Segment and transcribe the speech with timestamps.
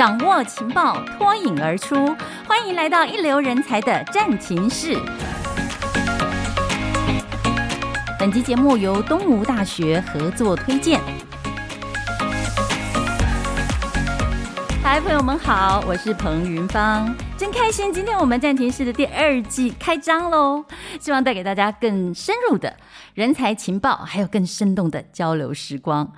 [0.00, 2.16] 掌握情报，脱颖而出。
[2.48, 4.98] 欢迎来到一流人才的战情室。
[8.18, 10.98] 本集节目由东吴大学合作推荐。
[14.82, 20.64] 嗨，朋友们好，我是彭云芳，真开心，今天我们战情室的第二季开张喽！
[20.98, 22.74] 希望带给大家更深入的
[23.12, 26.10] 人才情报，还有更生动的交流时光。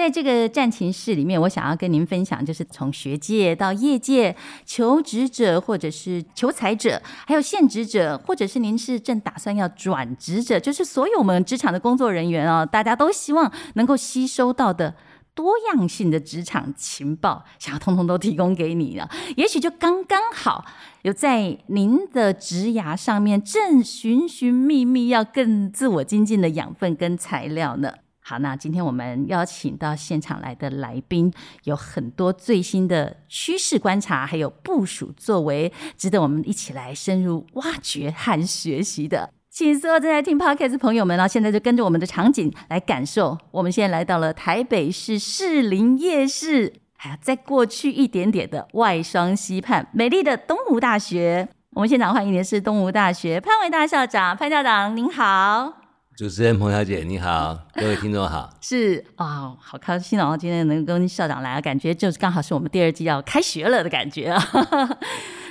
[0.00, 14.94] 在这个战情室里面，我想要跟您分享，就是从学界到业界，求职者或者是求才者，还有现职者，或者是您是正打算要转职者，就是所有我们职场的工作人员哦，大家都希望能够吸收到的
[15.34, 20.64] 多样性的职场情报，想要通通都提供给你了，也许就刚刚好
[21.02, 27.92] 有在您的职涯上面正寻寻觅觅要更自我精进的养分跟材料呢。
[28.30, 31.32] 好，那今天我们邀请到现场来的来宾，
[31.64, 39.30] 有很多最新的趋势观察，还有部署作为，值得我们一起来深入挖掘和学习的。
[39.50, 43.36] 请所有正在听 Podcast 的朋友们呢，现在就跟着我们的场景来感受。
[43.50, 51.48] 我们现在来到了台北市士林夜市，还有再过去一点点的外双溪畔，美丽的东吴大学。
[51.72, 55.79] 我们现场欢迎的是东吴大学潘维大校长，潘校长您好。
[56.20, 64.38] 主持人彭小姐，你好，各位听众好， 是啊、好开心哦，今天能跟校长来，感觉就是刚好是我们第二季要开学了的感觉啊。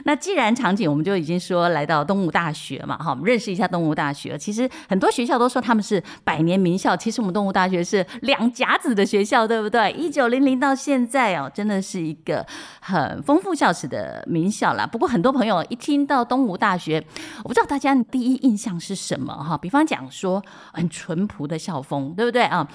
[0.06, 4.38] 那既然场景我们就已经说来到东吴大学嘛，哈，我们认识一下东吴大学。
[4.38, 9.92] 其实很多学校都说他们是百年名校，其实我们东吴大学是两甲子的学校，对不对？
[9.92, 12.46] 一九零零到现在哦，真的是一个
[12.80, 14.86] 很丰富校史的名校啦。
[14.86, 17.04] 不过很多朋友一听到东吴大学，
[17.44, 19.58] 我不知道大家第一印象是什么哈？
[19.58, 22.68] 比方讲说很淳朴的校风，对不对啊？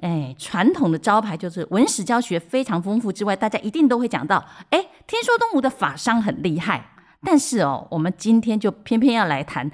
[0.00, 6.71] 哎，传统的招牌就是文史教学非常丰富之外，大家一定都会讲到，哎，听说东吴的法商很厉害。
[7.24, 9.70] 但是哦，我们今天就偏偏要来谈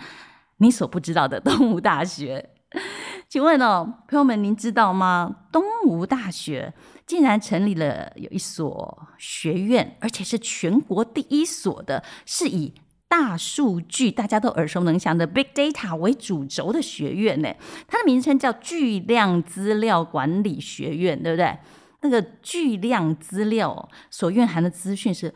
[0.59, 2.50] 你所不知道的东吴大学。
[3.28, 5.36] 请问哦，朋友们，您知道吗？
[5.50, 6.75] 东吴大学
[7.06, 12.75] 竟然成立了有一所学院，而且是全国第一所的，是以
[13.09, 17.54] 大数据大家都耳熟能详的 Big Data 为主轴的学院呢。
[17.86, 21.56] 它的名称叫巨量资料管理学院，对不对？
[22.03, 25.32] 那个巨量资料所蕴含的资讯是。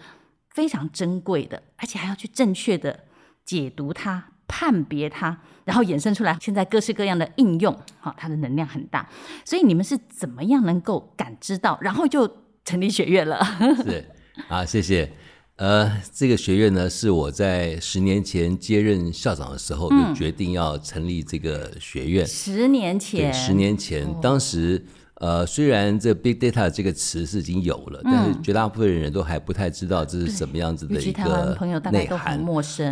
[0.54, 3.04] 非常珍贵的，而且还要去正确的
[3.44, 9.08] 解读它、判别它，然后衍生出来现在各式各样的应用，好，它的能量很大。
[9.44, 12.30] 所以你们是怎么样能够感知到，然后就
[12.64, 13.38] 成立学院了？
[13.82, 14.04] 是
[14.48, 15.10] 啊，谢谢。
[15.56, 22.24] 呃，这个学院呢，是我在十年前接任校长的时候就决定要成立这个学院。
[22.24, 24.84] 嗯、十年前，十年前，哦、当时。
[25.22, 31.56] 呃，虽然这 big data 这个词是已经有了，嗯、但是绝大部分人都还不太知道这是什么样子的一个
[31.92, 32.44] 内涵。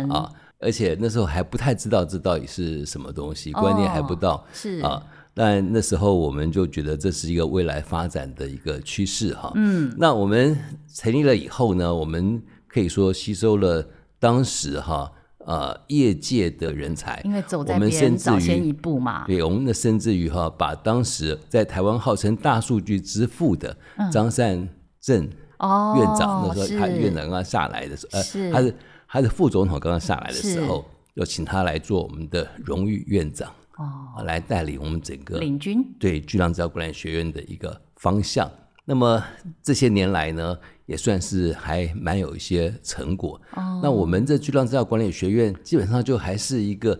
[0.09, 4.45] 啊，而且那时候还不太知道这到底是什么东西，观念还不到。
[4.53, 5.03] 是啊，
[5.33, 9.51] 但那时候我们就觉得这是一个未来发展的一个趋势哈。
[9.55, 13.85] 嗯，那我们成立了以后呢，我们可以说吸收了
[14.19, 15.11] 当时哈。
[15.51, 19.25] 呃，业界的人才，因为走在别人早先一步嘛。
[19.27, 23.75] 对，我们的甚至于哈，把当时在台湾号称大数据之父的
[24.09, 24.69] 张善
[25.01, 28.75] 政院长，那时候他院长刚刚下来的时候，呃，他是
[29.09, 30.85] 他是副总统刚刚下来的时候，
[31.15, 35.83] 要请他来做我们的荣誉院长，哦，来带领我们整个领军。
[35.99, 38.49] 对巨量资料管理学院的一个方向。
[38.85, 39.21] 那么
[39.61, 40.57] 这些年来呢，
[40.91, 43.39] 也算是还蛮有一些成果。
[43.55, 46.99] 哦，那我们这巨量资料管理学院基本上就还是一个，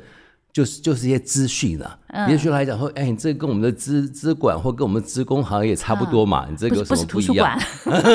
[0.53, 1.99] 就是就是一些资讯了。
[2.25, 7.59] 别的学校来讲说，哎，你这跟我们的资资管或跟我们资工好像也差不多嘛，你这个有什么不一样？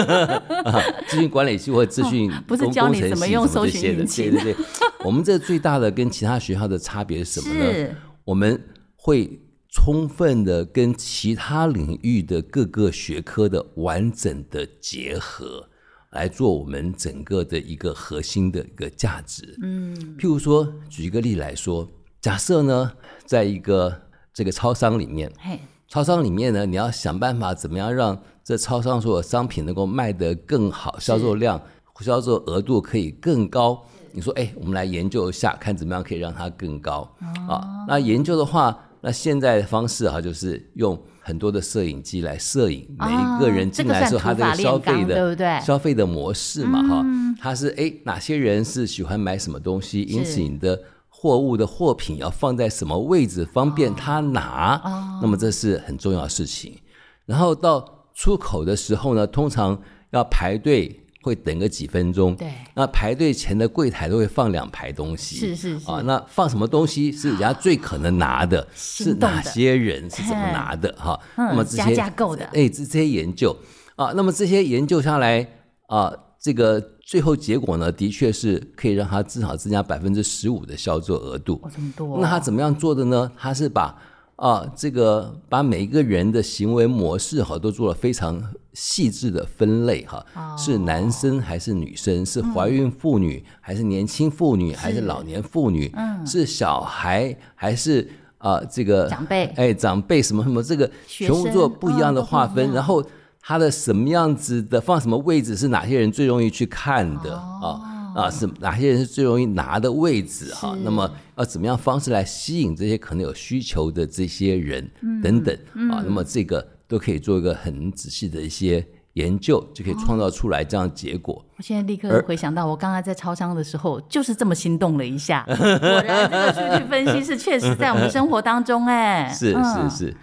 [1.09, 3.27] 资讯管理系或资讯 工程系什么
[3.67, 4.57] 这些的，对对对。
[5.05, 7.91] 我们这最大的跟其他学校的差别是什么呢？
[8.25, 8.59] 我们
[8.97, 9.39] 会。
[9.77, 15.69] 充分的跟其他领域的各个学科的完整的结合，
[16.13, 19.55] 来做我们整个的一个核心的一个价值。
[19.63, 21.87] 嗯，譬如说，举一个例来说，
[22.23, 22.91] 假设呢，
[23.27, 23.95] 在一个
[24.33, 31.61] 这个超商里面，嘿，超商里面呢，你要想办法怎么样让这超商所有商品能够卖得更好，销售量、
[32.01, 33.85] 销售额度可以更高。
[34.13, 37.15] 你说，哎，我们来研究一下，看怎么样可以让它更高。
[37.47, 38.83] 哦、啊，那研究的话。
[39.01, 45.61] 那现在的方式哈，就是用很多的摄影机来摄影每一个人进来的时候，他的消费的对不对？
[45.61, 47.05] 消费的模式嘛哈，
[47.41, 54.81] 他是哎哪些人是喜欢买什么东西，因此你的货物的货品要放在什么位置，方便他拿。
[55.23, 56.79] 那么这是很重要的事情。
[57.25, 57.85] 然后到
[58.15, 62.37] 出口的时候呢，通常要排队会等个几分钟。
[62.37, 65.35] 对，那排队前的柜台都会放两排东西。
[65.35, 65.91] 是是是。
[65.91, 68.65] 啊，那放什么东西是人家最可能拿的？
[68.77, 70.95] 是哪些人是怎么拿的？
[70.97, 73.57] 哈，那么这些加价购的，哎，这这些研究
[73.97, 75.45] 啊，那么这些研究下来
[75.89, 81.61] 啊，这个最后结果呢，的确是可以让它至少增加百分之十五的销售额度。
[81.65, 82.19] 哦，这么多。
[82.21, 83.29] 那他怎么样做的呢？
[83.37, 84.01] 他是把
[84.37, 88.43] 啊，这个把每一个人的行为模式哈，都做了非常
[88.75, 90.25] 细致的分类哈，
[90.59, 92.25] 是男生还是女生？
[92.25, 95.91] 是怀孕妇女还是年轻妇女还是老年妇女？
[96.27, 98.07] 是小孩还是
[98.37, 99.47] 啊这个长辈？
[99.57, 100.63] 哎，长辈什么什么？
[100.63, 103.03] 这个全部做不一样的划分，然后
[103.41, 107.96] 他的什么样子的放什么位置是哪些人最容易去看的啊？
[108.17, 110.75] 啊，是哪些人是最容易拿的位置哈？
[110.83, 114.91] 那么要怎么样方式来吸引这些可能有需求的这些人
[115.23, 115.55] 等等
[115.91, 116.03] 啊？
[116.03, 118.83] 那么这个都可以做一个很仔细的一些
[119.13, 121.45] 研究，就可以创造出来这样结果。
[121.59, 125.45] 我现在立刻回想到，我刚才在超商的时候，就是这么心动了一下。
[125.47, 125.55] 果
[126.03, 130.17] 然，这个数据分析是确实在我们生活当中哎， 是是是，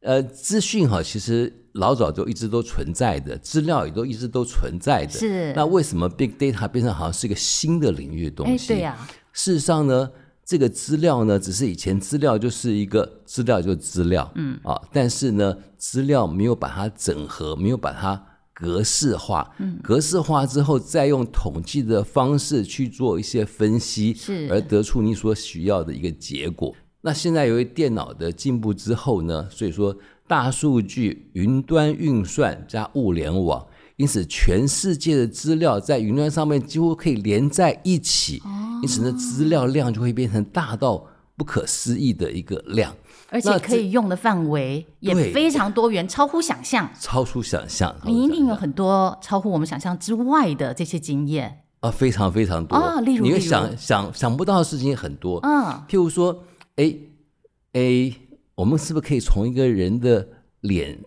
[0.00, 1.52] 呃，资讯哈，其实。
[1.76, 5.52] 老早就一直都存在的资料也都一直都存在的，是。
[5.54, 8.68] 那为什么 big data 变成好像是一个新的领域的东西？
[8.68, 9.08] 对呀、啊。
[9.32, 10.10] 事实上呢，
[10.44, 18.24] 这个资料呢，只是以前资料就是一个资料就是资料，嗯啊，但是呢，资料没有把它整合，没有把它
[18.54, 26.74] 格式化，嗯，格式化之后再用统计的方式去做一些分析，是，而得出你所需要的一个结果。
[27.02, 29.94] 那现在由于电脑的进步之后呢，所以说。
[30.26, 33.64] 大数据、云端运算加物联网，
[33.96, 38.42] 因此全世界的资料在云端上面几乎可以连在一起，
[38.82, 41.04] 因此呢，资料量就会变成大到
[41.36, 42.92] 不可思议的一个量，
[43.30, 46.90] 而且可以用的范围也非常多元，超乎想象。
[47.00, 51.62] 超出想象，你一定有很多超乎我们想象之外的这些经验。
[51.80, 52.74] 啊，非常非常多。
[52.76, 56.42] 啊，例如你会想想想不到的事情很多，嗯，譬如说，
[56.76, 56.94] 哎，
[57.72, 58.12] 哎。
[58.56, 60.26] 我们是不是可以从一个人的
[60.62, 60.98] 脸，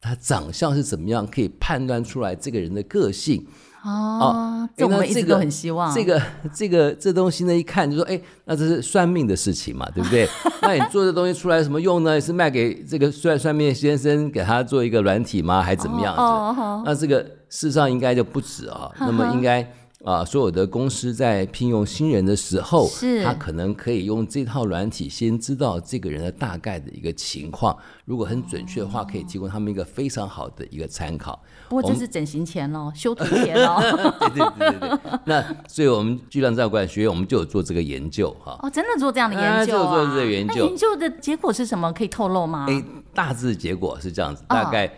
[0.00, 3.44] 他长相是怎么样，可以判断出来这个人的个性？
[3.82, 5.94] 哦，这我们一直都很希望。
[5.94, 6.22] 这个
[6.54, 10.28] 这个这东西呢，一看就说，哎，那这是算命的事情嘛，对不对？
[10.60, 12.20] 那你做这东西出来什么用呢？
[12.20, 15.62] 是卖给这个算算命先生给他做一个软体吗？
[15.62, 16.20] 还是怎么样子？
[16.20, 18.92] 哦哦、那这个事实上应该就不止啊。
[19.00, 19.66] 那么应该。
[20.04, 27.76] 啊，所有的公司在聘用新人的时候，是他可能可以用这套软体先知道这个人的大概的一个情况，
[28.06, 31.38] 如果很准确的话，可以提供他们一个非常好的一个参考。
[31.68, 33.78] 不过这是整形前喽，修图前 喽。
[34.20, 35.20] 对对对对对。
[35.26, 38.58] 那所以我们巨量资料管学院，我们就有做这个研究哈。
[38.62, 39.94] 哦，真的做这样的研究啊？
[39.94, 40.66] 做这个研究。
[40.66, 41.92] 研究的结果是什么？
[41.92, 42.66] 可以透露吗？
[42.70, 42.82] 哎，
[43.12, 44.90] 大致结果是这样子，大概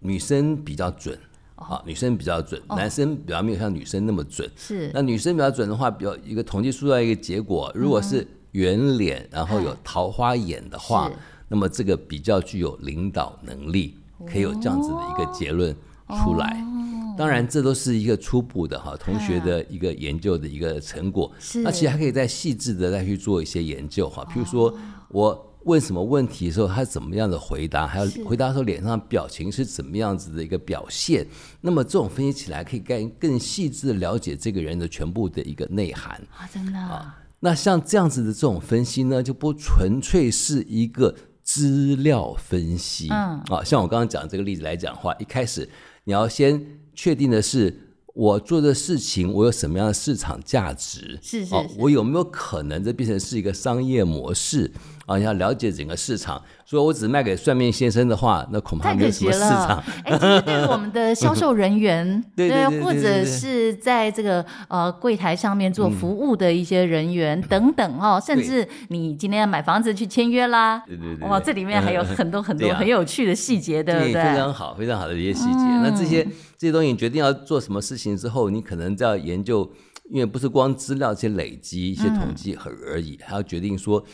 [0.00, 1.18] 女生比较准。
[1.56, 4.48] 啊，女生比较准，哦、男生比较没有像女生那么准。
[4.56, 11.10] 是，那女生比较准的话，比较一个统计出来一个结果，如果是圆脸，嗯、然后有桃花眼的话，
[11.48, 15.74] 那么这个比较具有领导能力，可以有这样子的一个结论
[16.22, 16.60] 出来。
[16.60, 21.32] 哦、当然，这都是一个初步的哈，同学的一个研究的一个成果。
[21.38, 24.72] 是，那其实还可以再细致的再去做一些研究哈，譬如说
[25.08, 25.52] 我。
[25.66, 27.86] 问什么问题的时候，他怎么样的回答？
[27.86, 31.26] 还有回答的时候脸上表情是怎么样子的一个表现？
[31.60, 36.48] 那么这种分析起来，可以更更细致的了解这个人的全部的一个内涵啊！
[36.52, 37.18] 真的啊。
[37.40, 43.08] 那像这样子的这种分析呢，就不纯粹是一个资料分析。
[43.10, 45.68] 嗯啊，像我刚刚讲这个例子来讲的话，一开始
[46.04, 51.18] 你要先确定的是，我做的事情我有什么样的市场价值？
[51.20, 54.72] 是是，是，我有没有可能这变成是一个商业模式？
[55.06, 59.82] 啊，你要了解整个市场，所以我只卖给算命先生的话，那恐怕没有什么市场。
[60.04, 62.50] 哎，其实对于我们的销售人员， 对，
[62.82, 74.14] 或者是在这个呃柜台上面做服务的一些人员 等等哦，甚至你今天要买房子去签约啦，对对对，哇，这里面还有很多 很多很有趣的细节，对不对？
[74.14, 75.64] 非常好，非常好的一些细节。
[75.82, 76.24] 那这些
[76.58, 79.70] 这些东西，你决定要做什么事情之后，你可能就要研究，
[80.10, 82.58] 因为不是光资料去累积一些统计
[82.90, 84.04] 而已，还要决定说。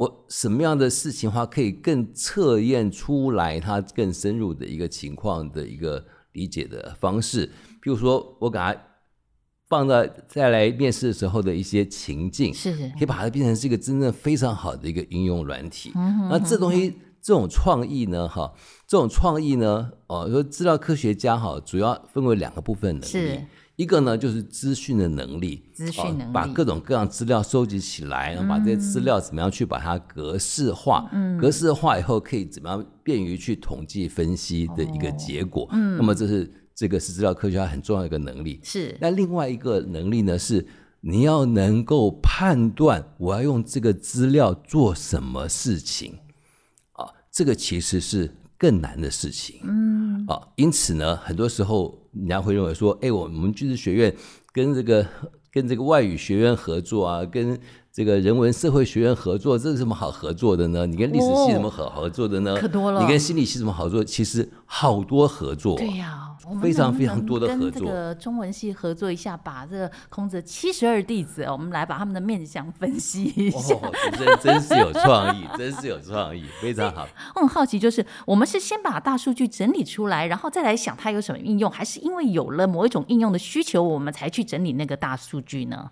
[0.00, 6.02] 我什么样的事情的话，可以更测验出来他更深入的一个情况的一个
[6.32, 7.44] 理解的方式？
[7.82, 8.74] 比如说，我给他
[9.68, 15.92] 放到再来面试的时候的一些情境，是可以把它变成是一个真正非常好的一个应用软体。
[15.94, 18.50] 那这东西这种创意呢，哈，
[18.86, 23.06] 这种创意呢，哦，说资料科学家哈，主要分为两个部分的。
[23.06, 23.44] 是。
[23.80, 38.60] 一个呢，就是资讯的能力，资讯能力，把各种各样资料收集起来，然后把这些资料怎么样去把它格式化，嗯，格式化以后可以怎么样便于去统计分析的一个结果，嗯，那么这是这个是资料科学家很重要的一个能力。
[38.62, 38.94] 是。
[39.00, 40.66] 那另外一个能力呢，是
[41.00, 46.18] 你要能够判断我要用这个资料做什么事情
[46.92, 49.58] 啊，这个其实是更难的事情。
[49.64, 50.26] 嗯。
[50.26, 54.14] 啊，因此呢，很多时候人家会认为说，哎，我们军事学院
[54.52, 55.06] 跟这个
[55.52, 57.58] 跟这个外语学院合作啊，跟。
[58.00, 60.86] 这个人文社会学院合作，这是什么好合作的呢？
[60.86, 62.56] 你跟历史系怎么好合作的呢？
[62.56, 62.98] 可多了。
[63.02, 64.02] 你跟心理系怎么好合作？
[64.02, 65.76] 其实好多合作。
[65.76, 66.30] 对呀，
[66.62, 67.70] 非常非常多的合作。
[67.70, 73.74] 跟这个中文系合作一下，把这个孔子七十二弟子，我们来把他们的面相分析一下。
[73.74, 77.06] 哦，真真是有创意，真是有创意，非常好。
[77.34, 85.90] 我很好奇，就是我们是先把大数据整理出来，然后再来想它有什么应用，还是因为有了某一种应用的需求，我们才去整理那个大数据呢？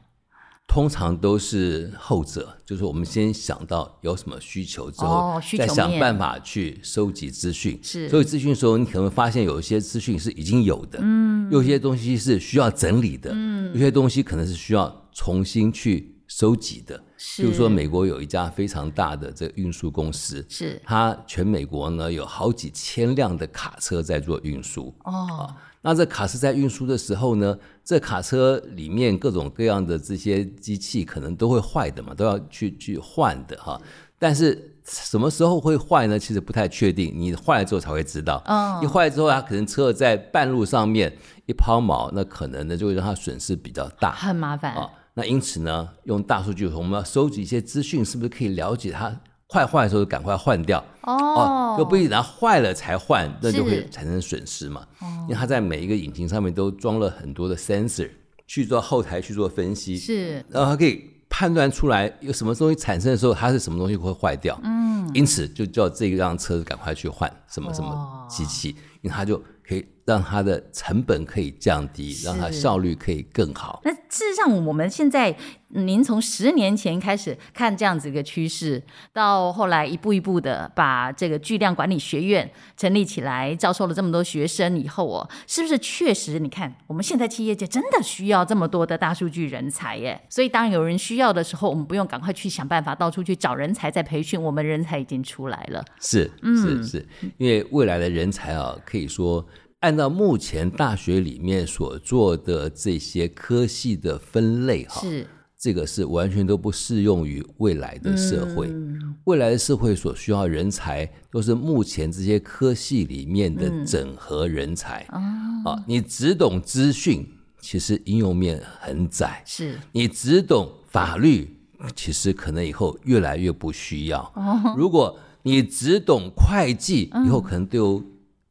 [0.69, 7.81] 通常都是后者，就是我们先想到有什么需求之后，哦、再想办法去收集资讯。
[7.83, 17.03] 是，收集资讯的时候，你可能发现有一些资讯是已经有的，嗯，有些东西是需要整理的，嗯，有些东西可能是需要重新去收集的。
[17.17, 24.95] 是，比如说美国有一家非常大的这个运输公司，是，它全美国呢有好几千辆的卡车在做运输。
[25.03, 25.53] 哦。
[25.81, 33.81] 那这卡车在运输的时候呢，这卡车里面各种各样的这些机器可能都会坏的嘛，都要去去换的哈。
[34.17, 36.17] 但是什么时候会坏呢？
[36.19, 38.41] 其实不太确定，你坏了之后才会知道。
[38.47, 41.17] 嗯，一坏了之后，它可能车在半路上面
[41.47, 44.89] 一抛锚，那可能呢就会让它损失比较大，很麻烦啊。
[45.19, 49.13] 那因此呢，用大数据，我们要收集一些资讯，是不是可以了解它？
[49.49, 54.87] 快坏的时候赶快换掉哦，就不一定坏了才换，那就会产生损失嘛。
[55.23, 58.09] 因为它在每一个引擎上面都装了很多的 sensor
[58.47, 64.57] 去做后台去做分析，是，然后它可以判断出来有什么东西产生的时候，它是什么东西会坏掉。
[64.63, 68.69] 嗯，因此就叫这辆车子赶快去换什么什么机器，
[69.01, 73.83] 因为它就可以让它的成本可以降低，让它效率可以更好。
[73.85, 75.37] 那事实上我们现在。
[75.73, 86.39] 您从十年前开始看这样子一个趋势，到后来一步一步的把这个巨量管理学院成立起来，招收了这么多学生以后哦，是不是确实？
[86.39, 90.19] 你看我们现在企业界真的需要这么多的大数据人才耶？
[90.31, 95.85] 所以当有人需要的时候，我们不用赶快去想办法到处去找人才再培训，我们人才已经出来了。
[96.01, 99.47] 是，是是，因为未来的人才啊，可以说
[99.81, 105.27] 按照目前大学里面所做的这些科系的分类哈，是。
[105.61, 115.05] 这个是完全都不适用于未来的社会，嗯、未来的社会所需要人才都是目前这些科系里面的整合人才。
[115.13, 117.27] 嗯、啊，你只懂资讯，
[117.61, 119.43] 其实应用面很窄。
[119.45, 121.57] 是你只懂法律，
[121.97, 124.21] 其实可能以后越来越不需要。
[124.37, 128.01] 哦、如果你只懂会计，以后可能都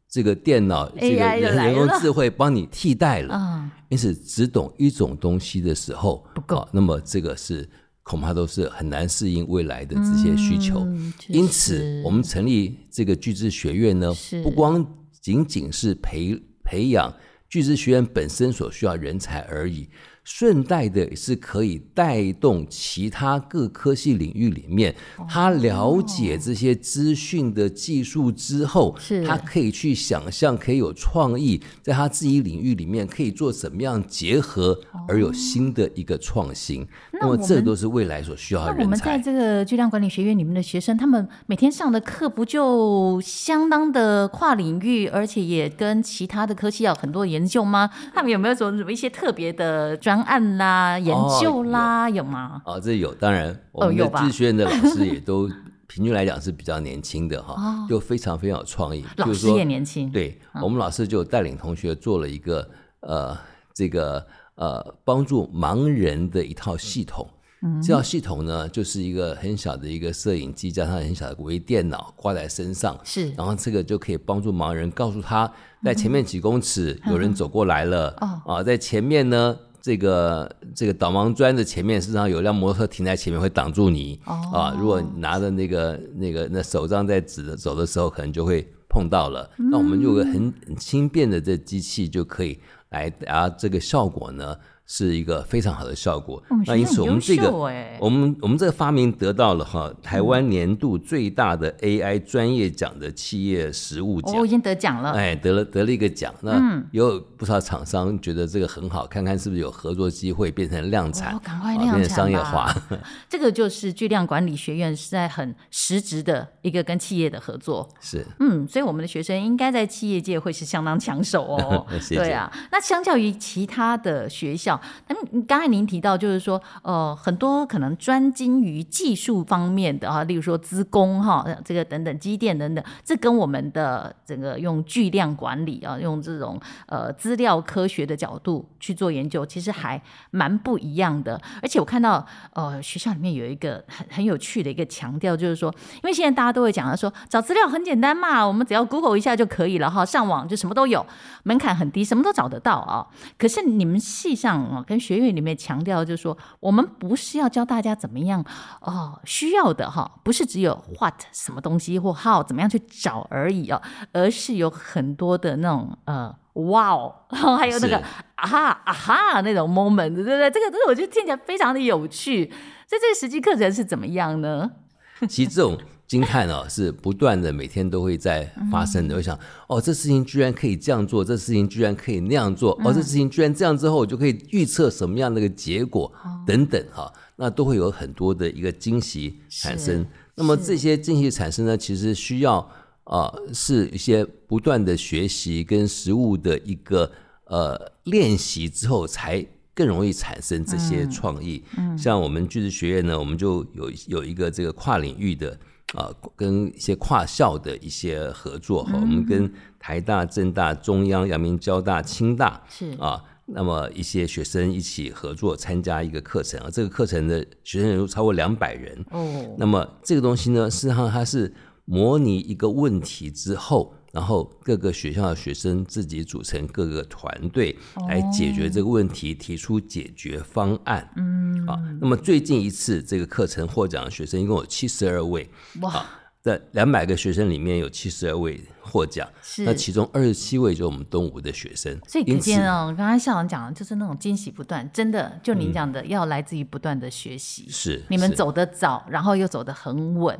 [0.10, 3.36] 这个电脑、这个人人工智慧帮你替代了。
[3.36, 7.66] 嗯因此，只懂一种东西的时候不够，啊，那么这个是
[8.04, 10.80] 恐怕都是很难适应未来的这些需求。
[10.80, 14.86] 嗯、因此，我们成立这个巨资学院呢，不光
[15.22, 17.14] 仅仅是培培养
[17.48, 19.88] 巨资学院本身所需要人才而已。
[20.30, 24.94] 顺带的是可以带动其他各科系领域里面，
[25.26, 36.86] 他了解这些资讯的技术之后，是他可以去想象，可以有创意，在他自己领域里面可以做怎么样结合，而有新的一个创新。
[37.14, 38.82] 那么这都是未来所需要的人才。
[38.82, 47.90] 那我们在这个巨量管理学院里面的学生，他们每天上的课不就相当的跨领域，而且也跟其他的科系要很多研究吗？
[48.14, 50.17] 他们有没有什么什么一些特别的专？
[50.24, 52.62] 案啦，研究啦，哦、有，有吗？
[52.66, 55.50] 哦，这有，当然，我们的句资学院的老师也都
[55.88, 59.06] 平均来讲是比较年轻的哈，哦、就非常非常有创意。
[59.16, 62.70] 老师也年轻，对，嗯、我们老师就带领同学做了一个
[63.00, 63.38] 呃，
[63.74, 67.26] 这个呃，帮助盲人的一套系统。
[67.62, 75.52] 嗯，这套系统呢，就是一个很小的一个摄影机加上很小的微电脑挂在身上，是，然后这个就可以帮助盲人告诉他
[75.84, 79.58] 在前面几公尺有人走过来了，嗯、啊，在前面呢。
[79.88, 84.76] 这个这个导盲砖的前面，实际上有辆摩托车停在前面，会挡住你、哦、啊。
[84.78, 89.50] 如果拿着那个那个那手杖在指着走的时候，可能就会碰到了。
[89.56, 96.42] 那、嗯、我们就有个很很轻便的这机器就可以来达这个效果呢，是一个非常好的效果。
[96.50, 106.34] 嗯、那因此我们这个，欸、我们我们这个发明得到了哈台湾年度最大的 AI 专业奖的企业实务奖，我、哦、已经得奖了，哎，得了得了一个奖。
[106.42, 112.74] 那有不少厂商觉得这个很好，看看是不是有合作机会变成量产，哦、赶快量产、啊、变成商业化。
[113.28, 117.88] 这个就是巨量管理学院是在很实质的一个跟企业的合作。
[118.00, 121.86] 是，嗯，所以我们的学生应该在企业界会是相当抢手哦。
[122.00, 124.77] 谢谢对啊，那相较于其他的学校，
[125.08, 125.16] 那
[125.48, 141.40] 刚才您提到就是说，呃，很多可能专精于技术方面的啊，例如说资工哈，这个等等机电等等，这跟我们的整个用巨量管理啊，用这种呃资料科学的角度去做研究，其实还蛮不一样的。
[141.62, 151.06] 而且我看到呃学校里面有一个很很有趣的一个强调，就是说，因为现在大家都会讲说找资料很简单嘛，我们只要 Google 一下就可以了哈，上网就什么都有，
[151.44, 153.08] 门槛很低，什么都找得到啊。
[153.38, 158.44] 可是你们系上啊跟学院里面强调就是说，我们不是要教大家怎么样
[158.82, 163.82] 哦，需要的哈，不是只有 what 什么东西或 how 怎么样去找而已哦，
[164.12, 167.16] 而是有很多的那种呃哇哦，
[167.58, 167.98] 还有那个
[168.36, 170.50] 啊哈啊哈那种 moment，对不对？
[170.52, 172.46] 这个这个我觉得听起来非常的有趣。
[172.88, 174.72] 所以这个实际课程是怎么样呢？
[175.28, 175.78] 其实这种。
[176.08, 179.16] 惊叹哦，是不断的，每天都会在发生的。
[179.18, 179.38] 我想，
[179.68, 186.10] 哦，这事情居然可以这样做，这事情居然可以那样做，哦，这事情居然这样之后，我就可以预测什么样的一个结果，
[186.46, 190.06] 等等哈，那都会有很多的一个惊喜产生。
[190.36, 192.60] 那么这些惊喜产生呢，其实需要
[193.04, 197.12] 啊，是一些不断的学习跟实物的一个
[197.48, 201.62] 呃练习之后，才更容易产生这些创意。
[201.98, 205.60] 像我们巨智学院呢，我们就有有一个这个跨领域的。
[205.94, 219.56] 啊，跟一些跨校的一些合作哈，嗯、我们跟台大、政大、中央、阳明交大、清大是啊，那么一些学生一起合作参加一个课程啊，这个课程的学生人数超过两百人哦。
[219.58, 221.54] 那么这个东西呢，事实际上它是
[221.86, 223.94] 模拟一个问题之后。
[224.18, 227.78] 然后各个学校的学生自己组成各个团队
[228.10, 231.08] 来解决这个问题，提出解决方案。
[231.18, 235.48] 嗯，啊，那么最近一次这个课程获奖的学生一共有七十二位。
[235.82, 236.04] 哇，
[236.42, 241.96] 在两百个学生里面有七十二位获奖，是那其中二十七位就是我们东吴的学生。
[242.08, 247.68] 所以可见哦，刚才校长讲的就是那种惊喜不断，真的就您讲的要来自于不断的学习。
[247.70, 250.36] 是你们走得早，然后又走得很稳。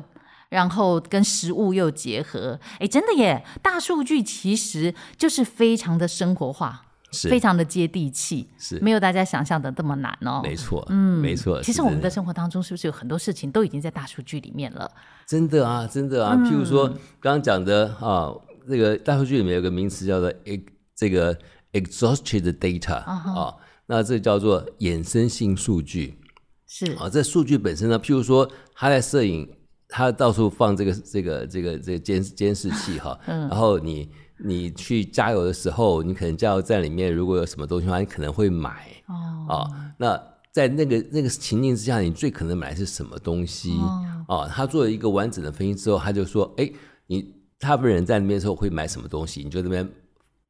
[0.50, 3.44] 然后跟食物又结合，哎，真的耶！
[3.62, 10.40] 大数据其实就是非常的生活化，是非常的接地气，是没有大家想象的这么难哦。
[10.42, 11.60] 没错，嗯，没错。
[11.62, 14.90] 其实我们的生活当中是不是有很多事情都已经在大数据里面了？
[15.26, 16.34] 真的啊，真的啊。
[16.36, 16.88] 譬如说
[17.20, 18.32] 刚刚讲的啊，
[18.66, 20.62] 这个大数据里面有个名词叫做 “ex”
[20.94, 21.38] 这个
[21.72, 26.18] “exhausted data” 啊，那这叫做衍生性数据。
[26.66, 29.46] 是啊，这数据本身呢，譬如说他在摄影。
[29.88, 39.70] 他到处放这个这个这个这个监监视器哈，嗯、然后你你去加油的时候，你可能加油站里面如果有什么东西的话，你可能会买哦，哦。
[39.96, 40.22] 那
[40.52, 43.72] 在那个那个情境之下，你最可能买的是什么东西？
[43.78, 46.70] 哦，哦，他做了一个完整的分析之后，他就说：哎，
[47.06, 49.42] 你大部分人在那边的时候会买什么东西？
[49.42, 49.88] 你就那边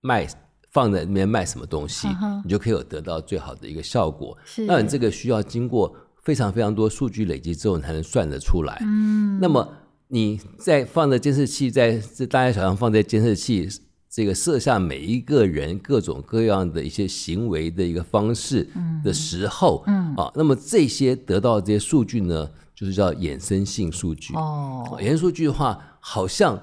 [0.00, 0.26] 卖
[0.72, 4.36] 放在那边卖什么东西，嗯、你就可以有得到最好的一个效果。
[4.44, 5.94] 是，那你这个需要经过。
[6.28, 8.76] 非常非常多数据累积之后，你才能算得出来。
[8.82, 9.66] 嗯，那么
[10.08, 13.66] 你在放的监视器，在这大街小巷放在监视器，
[14.10, 18.68] 这个设下每一个人各种各样的一些行为的一个方式
[19.02, 24.34] 的时候，嗯，嗯啊，那么这些得到的这些数据呢，就是叫衍生性数据。
[24.34, 26.60] 哦，衍生数据的话，好像。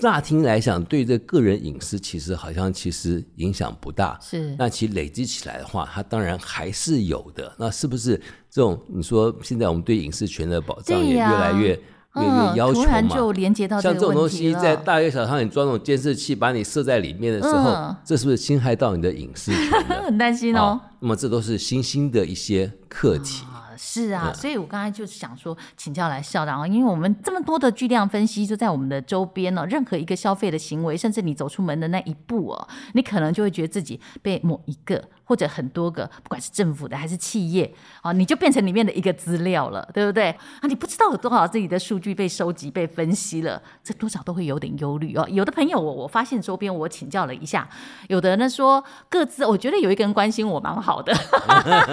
[0.00, 4.18] 乍听来讲，对这个人隐私其实好像其实影响不大。
[4.20, 7.50] 是，那其实累积起来的话，它当然还是有的。
[7.58, 8.78] 那是不是这种？
[8.88, 11.74] 你说现在我们对隐私权的保障也越来越、
[12.10, 12.84] 啊、越越要求嘛？
[12.84, 19.82] 突然就连接到像这种东西，在大街小巷你装那种监视器，把你设在里面的时候，嗯、这是不是侵害到你的隐私权？
[20.04, 20.78] 很担心哦。
[21.00, 23.44] 那么这都是新兴的一些课题。
[23.48, 35.02] 嗯是啊，所以我刚才就是想说，请教来校长啊，因为我们这么多的巨量分析就在我们的周边哦，任何一个消费的行为，甚至你走出门的那一步哦，你可能就会觉得自己被某一个。
[35.26, 40.30] 或者很多个，不管是政府的还是企业，啊，你就变成里面的一个资料了，对不对？
[40.30, 45.26] 啊，你不知道有多少自己的数据被收集、被分析了，这多少都会有点忧虑哦。
[45.28, 47.68] 有的朋友我，我发现周边我请教了一下，
[48.08, 51.12] 有的人呢说各自，我觉得有一个人关心我蛮好的，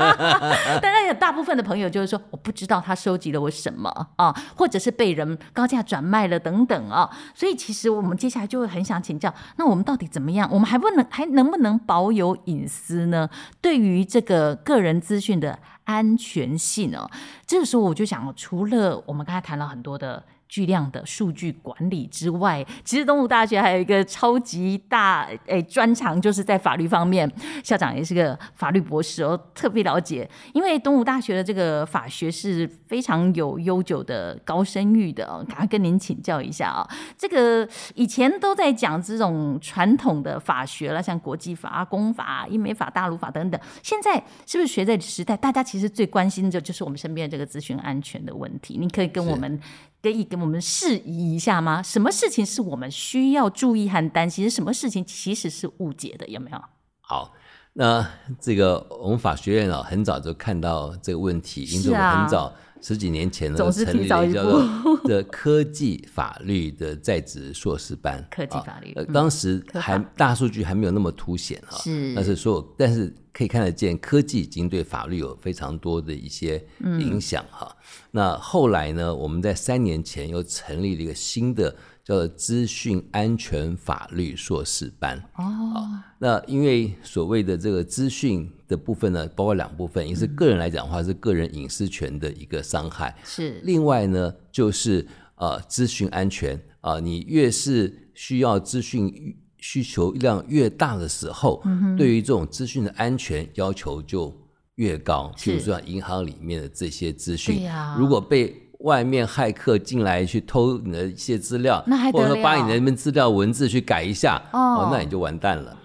[0.79, 7.09] 但是有大部分的朋友就是说我不知道他收集了我什么啊，或者是被人高价转卖了等等啊。
[7.33, 10.47] 所以其实我们接下来就会很想请教，那我们到底怎么样？
[10.51, 13.22] 我们还不能还能不能保有隐私呢？
[13.61, 17.09] 对于这个个人资讯的安全性哦，
[17.45, 20.23] 这个时候我就想，除了我们刚才谈了很多的。
[20.53, 27.27] 巨量的数据管理之外，其实东吴大学还有一个超级大诶专长，就是在法律方面。
[27.63, 30.29] 校长也是个法律博士哦，特别了解。
[30.53, 36.89] 因为东吴大学的这个法学是非常有悠久的高声誉的哦，赶快跟您请教一下啊、哦。
[37.17, 43.59] 这个以前都在讲这种传统的法学了，像国际法、公法、英美法、大陆法等等。
[43.81, 45.35] 现在是不是学在时代？
[45.35, 48.77] 大家其实最关心的就是我们身边的这个资讯安全的问题。
[48.77, 49.59] 您可以跟我们。
[50.03, 51.81] 可以给我们释疑一下吗？
[51.81, 54.49] 什么事情是我们需要注意和担心？
[54.49, 56.27] 什么事情其实是误解的？
[56.27, 56.61] 有没有？
[56.99, 57.31] 好，
[57.71, 58.05] 那
[58.37, 62.53] 这个我们法学院啊，很早就看到这个问题，因此我们很早。
[62.83, 68.23] 十几年前呢，成立了一个叫做的科技法律的在职硕士班。
[68.29, 77.73] 科技法律，呃，当时还大数据还没有那么凸显哈，是，但是说，但是可以看得见，科技已经对法律有非常多的一些影响哈。
[78.11, 81.73] 那后来呢，我们在三年前又成立了一个新的。
[82.03, 85.17] 叫做资讯安全法律硕士班。
[85.37, 85.87] 哦，
[86.19, 93.61] 那因为所谓的这个资讯的部分呢，包括两部分，一是个人来讲的话是个人隐私权的一个伤害，是。
[93.63, 104.35] 另外呢就是呃资讯安全啊，你越是需要资讯需求量越大的时候，嗯，对于这种资讯的安全要求就
[104.75, 107.65] 越高，譬如说银行里面的这些资讯，
[107.97, 108.53] 如果被
[108.83, 115.77] 外面骇客进来去偷你的一些资料，或者说把你的那边资料文字去改一下，哦，那你就完蛋了。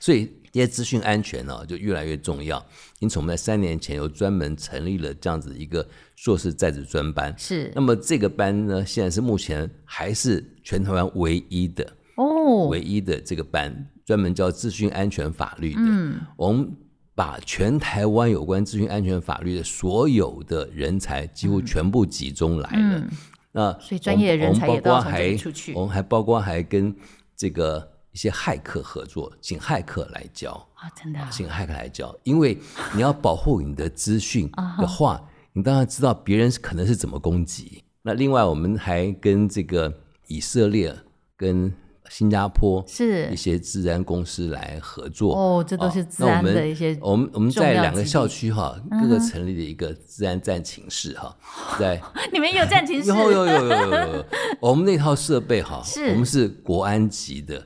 [0.00, 2.64] 所以这些资讯安全呢，就越来越重要。
[2.98, 7.34] 因此，我们在三年前又专门成立了这样子一个硕士在职专班。
[7.36, 15.80] 是，那么这个班呢，现在是目前还是全台湾唯一的哦，唯一的这个班，专门教资讯安全法律的。
[15.80, 16.74] 嗯，我们。
[17.16, 22.98] 把全台湾有关资讯安全法律的所有的人才几乎全部集中来了。
[22.98, 23.08] 嗯、
[23.52, 25.72] 那所以专业人才也都要从这里出去。
[25.72, 26.94] 我们还包括还跟
[27.34, 32.14] 这个一些骇客合作，请骇客来教啊，真的，请骇客来教。
[32.22, 32.58] 因为
[32.94, 37.82] 你要保护你的资讯的话，你当然知道别人可能是怎么攻击。
[38.02, 39.90] 那另外，我们还跟这个
[40.26, 40.94] 以色列
[41.34, 41.72] 跟。
[42.08, 46.96] 新加坡是一些治安公司来合作哦，这都是资安的一些。
[47.00, 51.36] 我们我们在两个校区哈，各个成立了一个治安战寝室哈，
[51.78, 52.00] 在
[52.32, 53.08] 你们有战寝室？
[53.08, 54.24] 有有有有有有。
[54.60, 57.64] 我们那套设备哈，是我们是国安级的，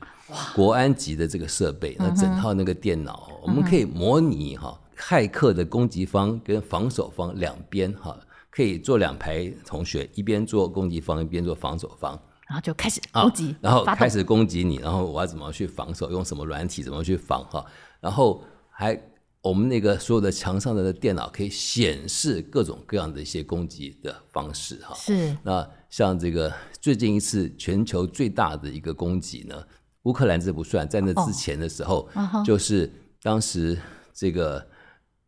[0.55, 8.17] 国安级的这个设备，那整套那个电脑，我们可以模拟哈骇客的攻击方跟防守方两边哈，
[8.49, 12.19] 可以坐两排同学，一边做攻击方，一边做防守方。
[12.51, 17.65] 然后就开始攻击，然后开始攻击你，然后我要怎么去防守，用什么软体怎么去防哈，
[18.01, 19.01] 然后还
[19.41, 24.93] 我们那个所有的墙上的电脑可以显示各种各样的一些攻击的方式哈。
[24.95, 25.33] 是。
[25.43, 29.55] 那像这个最近一次全球最大的一个攻击呢，
[30.03, 33.79] 乌克兰这不算，在那之前的时候，哦、就是当时
[34.13, 34.67] 这个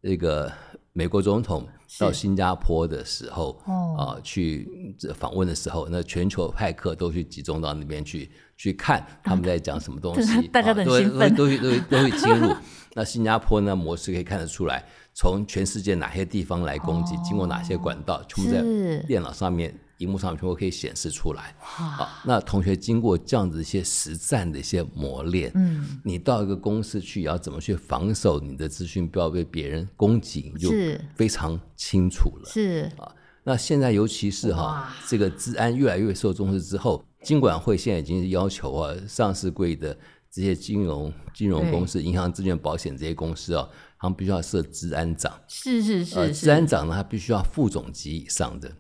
[0.02, 0.52] 这个
[0.92, 1.66] 美国总统。
[2.00, 12.54] 到新加坡的时候，啊、呃，去访问的时候，那全球派客都去集中到那边去，去看他们在讲什么东西， 大家都很兴奋，都会都会都会接入。
[12.96, 18.62] 那新加坡呢模式可以看得出来，从全世界哪些地方来攻击，经过哪些管道，全部在
[19.08, 19.74] 电脑上面。
[19.98, 21.56] 荧幕上全部可以显示出来。
[21.60, 30.70] 好，那同学经过这样子一些实战的一些磨练，嗯，你到一个公司去要怎么去防守你的资讯不要被别人攻击，就
[31.16, 32.50] 非常清楚了。
[32.50, 33.12] 是啊，
[33.44, 39.98] 那现在尤其是哈，这个治安越来越受重视之后，金管会现在已经是要求啊，上市柜的
[40.32, 45.32] 这些金融金融公司、银行、证券、保险这些公司啊，他们必须要设治安长。
[45.48, 48.72] 是是是，治安长呢，他必须要副总级以上的。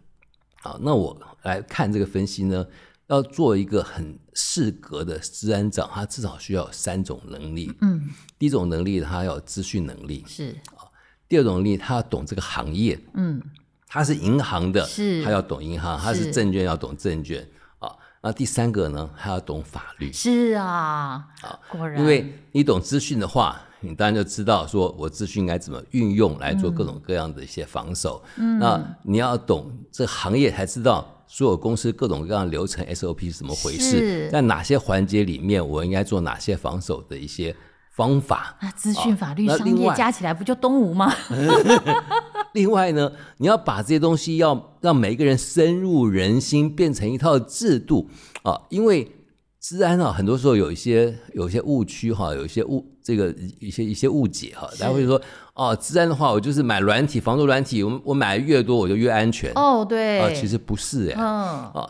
[0.63, 2.65] 好，那我来看这个分析呢，
[3.07, 7.69] 要做一个很适格的治安长，他至少需要有三种能力。
[7.81, 8.01] 嗯，
[8.39, 10.23] 第一种能力，他要有资讯能力。
[10.25, 10.87] 是啊，
[11.27, 12.97] 第二种能力，他要懂这个行业。
[13.13, 13.43] 嗯，
[13.89, 17.45] 他是银行的，是，他要懂银行；他是证券，要懂证券。
[17.79, 20.13] 啊，那第三个呢，他要懂法律。
[20.13, 23.61] 是啊，啊，果然，因为你懂资讯的话。
[23.83, 28.23] 你当然就知道，说我资讯应该怎么运用来做各种各样的一些防守。
[28.37, 37.55] 嗯，那你要懂这行业，才知道所有公司各种各样的流程 SOP 是怎么回事，在哪些环节里面，我应该做哪些防守的一些
[37.91, 38.57] 方法。
[38.61, 41.13] 那资讯、法律、商业加起来不就东吴吗？
[42.53, 48.07] 另外呢，你要把这些东西要让每一个人深入人心，变成一套制度
[48.43, 49.11] 啊，因为
[49.59, 55.21] 治安啊，很多时候有一些有一些误区哈，有一些误这个一些一些误解哈，大家会说
[55.53, 61.25] 哦，资安的话，我就是买软体，防毒软体，我我买的越多，我就越安全哦，对啊，其实不是哎，嗯
[61.73, 61.89] 啊，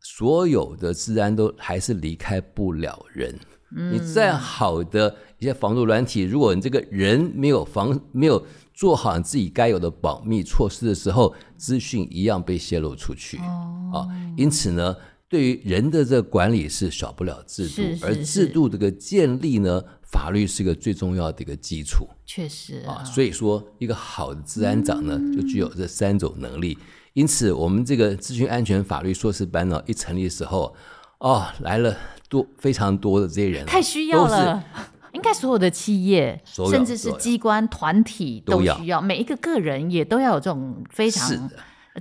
[0.00, 3.38] 所有的资安都还是离开不了人，
[3.76, 8.44] 嗯，你再好的一些防毒软体，如果你这个人没有防没有。
[8.76, 13.46] 做好自己该有的保密措施的时候，资讯一样被泄露出去啊、
[13.92, 14.08] 哦。
[14.36, 14.96] 因此呢，
[15.28, 19.80] 对于人的这个管理是少不了制度，是是是，而制度这个建立呢，
[20.14, 22.06] 法律是一个最重要的一个基础。
[22.24, 26.78] 确实啊，所以说一个好的治安长呢，就具有这三种能力。
[26.80, 30.72] 嗯、因此，我们这个资讯安全法律硕士班呢，一成立的时候，
[31.18, 31.96] 哦，来了
[32.28, 34.64] 多非常多的这些人，太需要了。
[35.12, 41.48] 应该所有的企业，甚至是机关团体都需要，要，每一个个人也都要有这种非常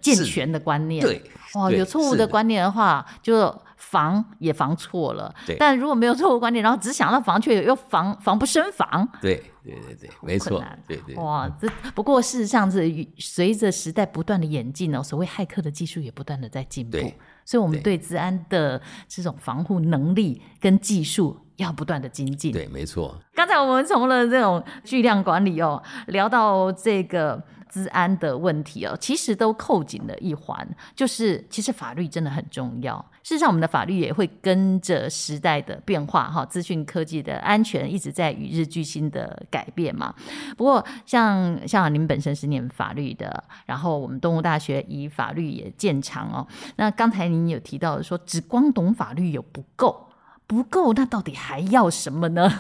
[0.02, 1.00] 健全的观念。
[1.00, 1.22] 对，
[1.54, 5.34] 哇，有错误的观念的话，的就防也防错了。
[5.60, 9.08] 但如果没有错误观念，然后只想到防，却又防防不胜防。
[9.22, 10.64] 对，对对对，没错。
[10.88, 11.16] 对对。
[11.16, 16.98] 哇，这不过事实上是随着时代不断的演进哦，所谓骇客的技术也不断的在进步，
[17.46, 21.40] 所以我们对治安的这种防护能力跟技术。
[21.58, 23.16] 要不断的精进，对，没错。
[23.36, 27.42] 刚才我们从了这种巨量管理哦，聊到这个
[27.74, 33.04] 资安的问题哦，其实都扣紧了一环，就是其实法律真的很重要。
[33.24, 40.14] 事实上，我们的法律也会跟着时代的变化哈，资讯科技的安全一直在与日俱新的改变嘛。
[40.56, 46.48] 不过像，像像您本身是念法律的，然后我们东吴大学以法律也见长哦。
[46.76, 50.10] 那刚才您有提到说，只光懂法律有不够。
[50.46, 52.52] 不够，那到底还要什么呢？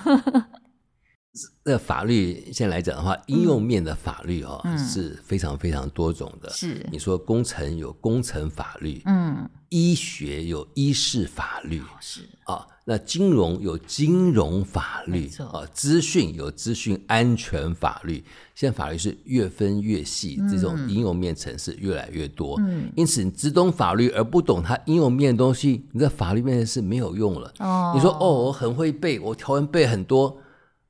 [1.64, 6.50] 那法律现在来讲的话，应用面的法律哦、嗯、是非常非常多种的。
[6.52, 12.68] 是你说工程有工程法律，嗯，医学有医事法律，是啊。
[12.86, 18.22] 那金融有金融法律啊，资讯有资讯安全法律。
[18.54, 22.60] 现在法律是越分越细，嗯、这种应用面层是越来越多。
[22.60, 27.54] 嗯，因此你只懂法律而不懂它应用面的东西，你在法律面前是没有用了。
[27.60, 30.38] 哦，你说哦，我很会背，我条文背很多，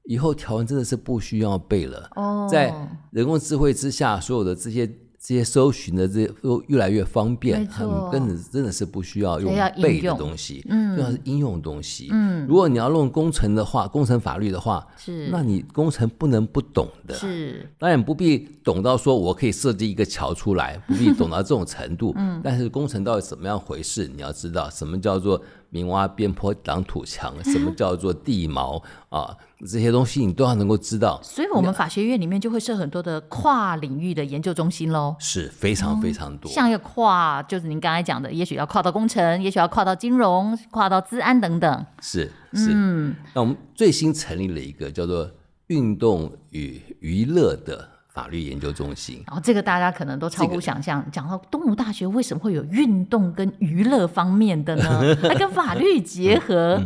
[0.06, 2.10] 以后条文真的是不需要背了。
[2.16, 2.74] 哦，在
[3.12, 4.90] 人工智慧之下，所有的这些。
[5.26, 12.10] 这些搜寻的这些都越来越方便，很根本真的是不需要用背的东西，嗯，要是应用的东西。
[12.12, 17.16] 嗯，如果你要弄工程的话，工程法律的话，是，那你工程不能不懂的。
[17.16, 22.14] 是，当然不必懂到说我可以设计一个桥出来，不必懂到这种程度。
[22.20, 25.42] 嗯，但是工程到底怎么样回事，你要知道什么叫做。
[25.74, 29.36] 明挖边坡挡土墙，什么叫做地锚啊？
[29.62, 31.20] 这些东西你都要能够知道。
[31.24, 35.16] 所以，我们法学院里面就会设很多的跨领域的研究中心喽。
[35.20, 36.52] 是非常非常多。
[36.52, 41.86] 嗯、像一个跨，就是您刚才讲的，也许要跨到工程，也许要跨到金融，跨到资安等等。
[42.02, 42.70] 是是。
[42.72, 43.16] 嗯。
[43.34, 45.28] 那我们最新成立了一个叫做
[45.68, 47.90] 运动与娱乐的。
[48.14, 51.04] 法律研究中心，然后这个大家可能都超乎想象。
[51.12, 55.16] 讲到东吴大学为什么会有运动跟娱乐方面的呢？
[55.28, 56.80] 它跟法律结合。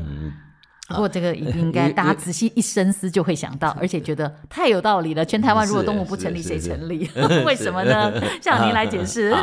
[0.87, 5.25] 不过这个应该大家仔细一深思就会想到， 而且觉得太有道理了。
[5.25, 7.09] 全台湾如果东吴不成立，谁成立？
[7.45, 8.13] 为什么呢？
[8.41, 9.35] 向您来解释。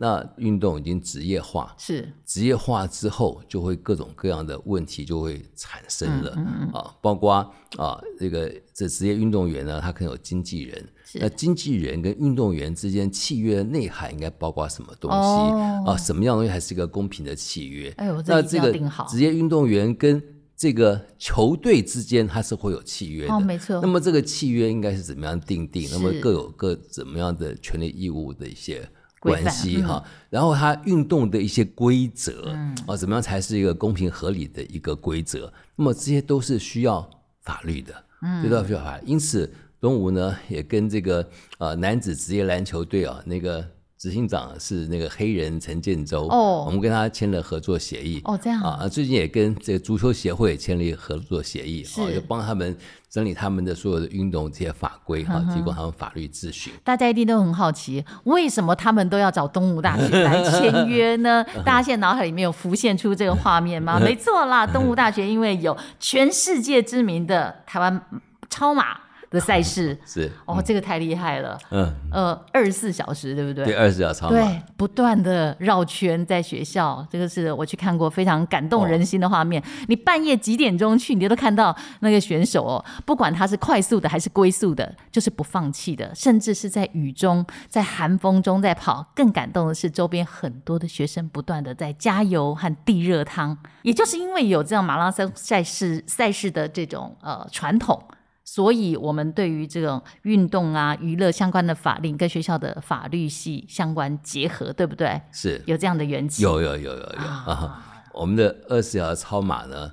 [0.00, 6.32] 那运动已经职业化，是职业化之后，就会各种各样的问题就会产生了。
[6.36, 7.34] 嗯啊，包括
[7.76, 10.88] 啊，这个这职业运动员呢，他可能有经纪人。
[11.14, 15.16] 那经纪人跟运动员之间契约的内涵应该包括什么东西？
[15.16, 15.96] 哦、啊？
[15.96, 17.90] 什么样的东西还是一个公平的契约？
[17.96, 18.72] 哎呦，这这个
[19.08, 20.22] 职业运动员跟
[20.56, 23.34] 这个球队之间，他是会有契约的。
[23.34, 23.80] 哦，没错。
[23.80, 25.88] 那么这个契约应该是怎么样定定？
[25.90, 28.88] 那么各有各怎么样的权利义务的一些。
[29.20, 35.52] 关系哈，嗯、然后他运动的一些规则，嗯、啊，怎么样才是一个公平合理的一个规则？
[35.76, 37.08] 那么这些都是需要
[37.42, 39.02] 法律的，嗯，这都需要法律。
[39.06, 41.28] 因此，东吴呢也跟这个
[41.58, 43.66] 呃男子职业篮球队啊那个。
[43.98, 52.76] 执行长是那个黑人陈建州哦，我们跟他签了合作协议哦，这样啊，最近也跟这个足球协会签了合作协议，是，就帮他们
[53.10, 56.72] 整理他们的所有的运动这些法规哈，提供他们法律咨询。
[56.84, 61.44] 大家一定都很好奇，为什么他们都要找东吴大学来签约呢？
[61.66, 63.98] 大家现在脑海里面有浮现出这个画面吗？
[63.98, 68.00] 没错啦，东吴大学因为有全世界知名的台湾
[68.48, 69.07] 超马。
[69.30, 71.58] 的赛事 是哦，这个太厉害了。
[71.70, 73.64] 嗯，呃，二十四小时对不对？
[73.64, 79.62] 对，二十四小时对，不断的绕圈在学校，这个是我去看过非常感动人心的画面。
[79.62, 89.06] 哦、你半夜几点钟去，你都看到那个选手哦，不管他是快速的还是龟速的，就是不放弃的，甚至是在雨中、在寒风中在跑。
[89.14, 93.56] 更感动的是，周边很多的学生不断的在加油和递热汤。
[93.82, 98.02] 也就是因为有这样马拉松赛事赛事的这种呃传统。
[98.50, 105.20] 所以，我们对于这种运动啊、娱乐相关的法令跟学校的法律系相关结合，对不对？
[105.30, 106.42] 是有这样的缘起。
[106.42, 107.44] 有有有有有啊！
[107.46, 109.90] 啊我们的二十小时超马呢，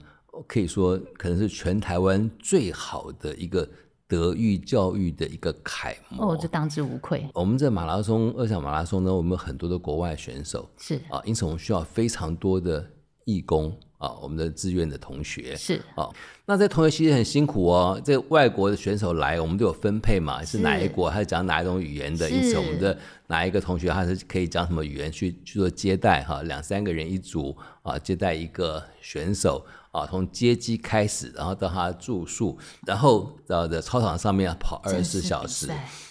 [0.47, 3.67] 可以说可能是全台湾最好的一个
[4.07, 6.31] 德育教育的一个楷模。
[6.31, 7.29] 哦，这当之无愧。
[7.33, 12.89] 我们这马拉松二十小马拉松呢，我们有很多的国外选手是啊，因此我们需要非常多的
[13.25, 13.77] 义工。
[13.97, 16.09] 啊，我们的志愿的同学是啊，
[16.47, 17.99] 那这同学其实很辛苦哦。
[18.05, 35.69] 这外国的选手来，我们都有分配嘛，是哪一国，他是讲哪一种语言的，因此我们的哪一个同学他是可以讲什么语言去去做接待哈，两三个人一组啊，接待一个选手啊，从接机开始，然后到他住宿，然后到的操场上面要跑二十四小时，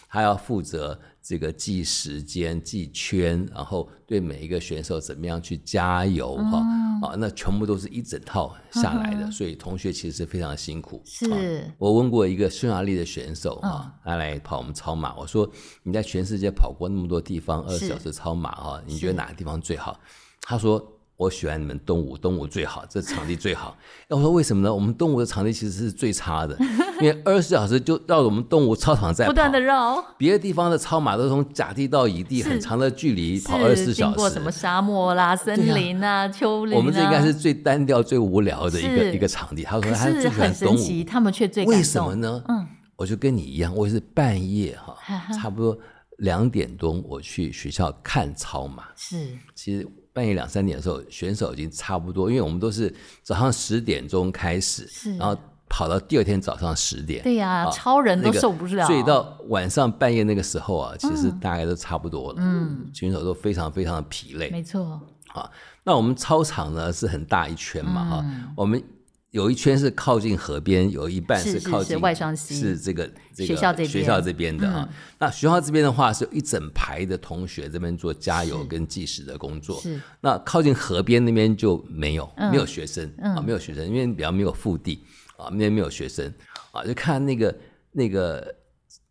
[0.09, 0.99] 他要负责。
[1.24, 11.00] 这个记时间、记圈，然后对每一个选手怎么样去加油哈、嗯、啊，那全部都是一整套下来的，嗯、所以同学其实是非常辛苦。
[11.06, 11.38] 是、啊，
[11.78, 15.50] 我问过一个匈牙利的选手啊，他、嗯、来跑我们超马，我说
[15.82, 19.98] 你在全世界跑过那么多地方，二十小时超马哈，你觉得哪个地方最好？
[20.42, 20.90] 他说。
[21.16, 23.78] 我喜欢你们东吴，东吴最好，这场地最好。
[24.08, 24.74] 要我说为什么呢？
[24.74, 26.58] 我们东吴的场地其实是最差的，
[27.02, 30.04] 因为二十四小时就绕着我们动物操场在跑，不断的绕。
[30.16, 36.78] 别的地方的超马都从甲地到乙地很长的距离跑二十四小时，经过什么沙漠啦、森林啊、丘陵啊。
[36.78, 39.62] 我们这应该是最单调、最无聊的一个一个场地。
[39.62, 42.42] 他说他最喜欢东吴，他们却最为什么呢？
[42.48, 44.96] 嗯，我就跟你一样，我也是半夜哈，
[45.35, 45.76] 差不多
[46.18, 48.85] 两点钟我去学校看超马。
[48.96, 49.87] 是，其实。
[50.14, 55.37] 半夜两三点的时候，选手已经差不多，因为我们都是早上十点钟开始，是然后
[55.68, 57.22] 跑到第二天早上十点。
[57.22, 58.87] 对呀、啊，啊、超人都受不了。
[58.87, 62.37] 所以到晚上半夜那个时候啊，其实大概都差不多了。
[62.38, 64.50] 嗯，选手都非常非常的疲累。
[64.50, 65.00] 没错。
[65.35, 65.50] 啊，
[65.83, 68.83] 那我们操场呢是很大一圈嘛，哈、嗯，我们。
[69.31, 74.88] 有一圈是靠近河边，有一半是靠近外双溪，是这个这个学校这边学校这边的啊。
[75.18, 79.81] 那学校这边的话，是有一整排的同学这边做加油跟计时的工作。
[79.81, 80.00] 是。
[80.20, 85.03] 那靠近河边那边就没有，没有学生啊，没有学生，因为比较没有腹地
[85.37, 86.33] 啊，那边没有学生
[86.73, 87.55] 啊，就看那个
[87.92, 88.55] 那个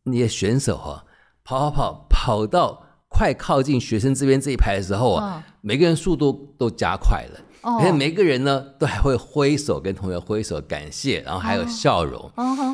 [0.04, 1.04] 那些选手哈，
[1.44, 7.40] 跑跑跑跑到快靠近学生这边这一排的时候啊，每个人速度都加快了。
[7.66, 12.30] 而且每个人呢，都还会挥手跟同学挥手感谢，然后还有笑容。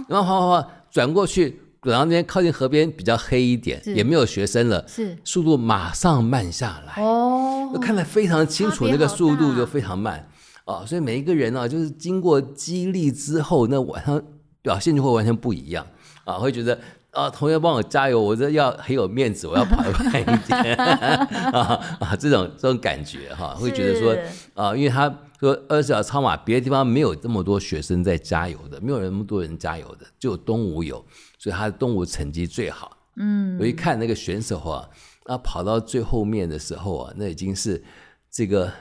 [0.08, 7.04] 然后跑跑跑转过去，然后那边靠近河边比较黑一点，也没有学生了，是速度马上慢下来。
[7.04, 10.28] 哦，看得非常清楚，那个速度就非常慢。
[10.72, 14.22] 啊，所以每一个人啊，就是经过激励之后，那晚上
[14.62, 15.86] 表现就会完全不一样。
[16.26, 16.80] 啊，会觉得。
[17.12, 20.76] 啊，同学帮我加油，我这要很有面子，我要跑得快一点
[21.52, 22.16] 啊啊！
[22.16, 24.16] 这种这种感觉哈，会觉得说
[24.54, 31.04] 啊，因为他说二十小时超马，别的地方没有这么多学生在加油的，没有那么多人加油的，就东吴有，
[31.40, 32.96] 所以他的东吴成绩最好。
[33.16, 34.88] 嗯，我一看那个选手啊，
[35.26, 37.84] 啊跑到最后面的时候啊，那已经是
[38.30, 38.72] 这个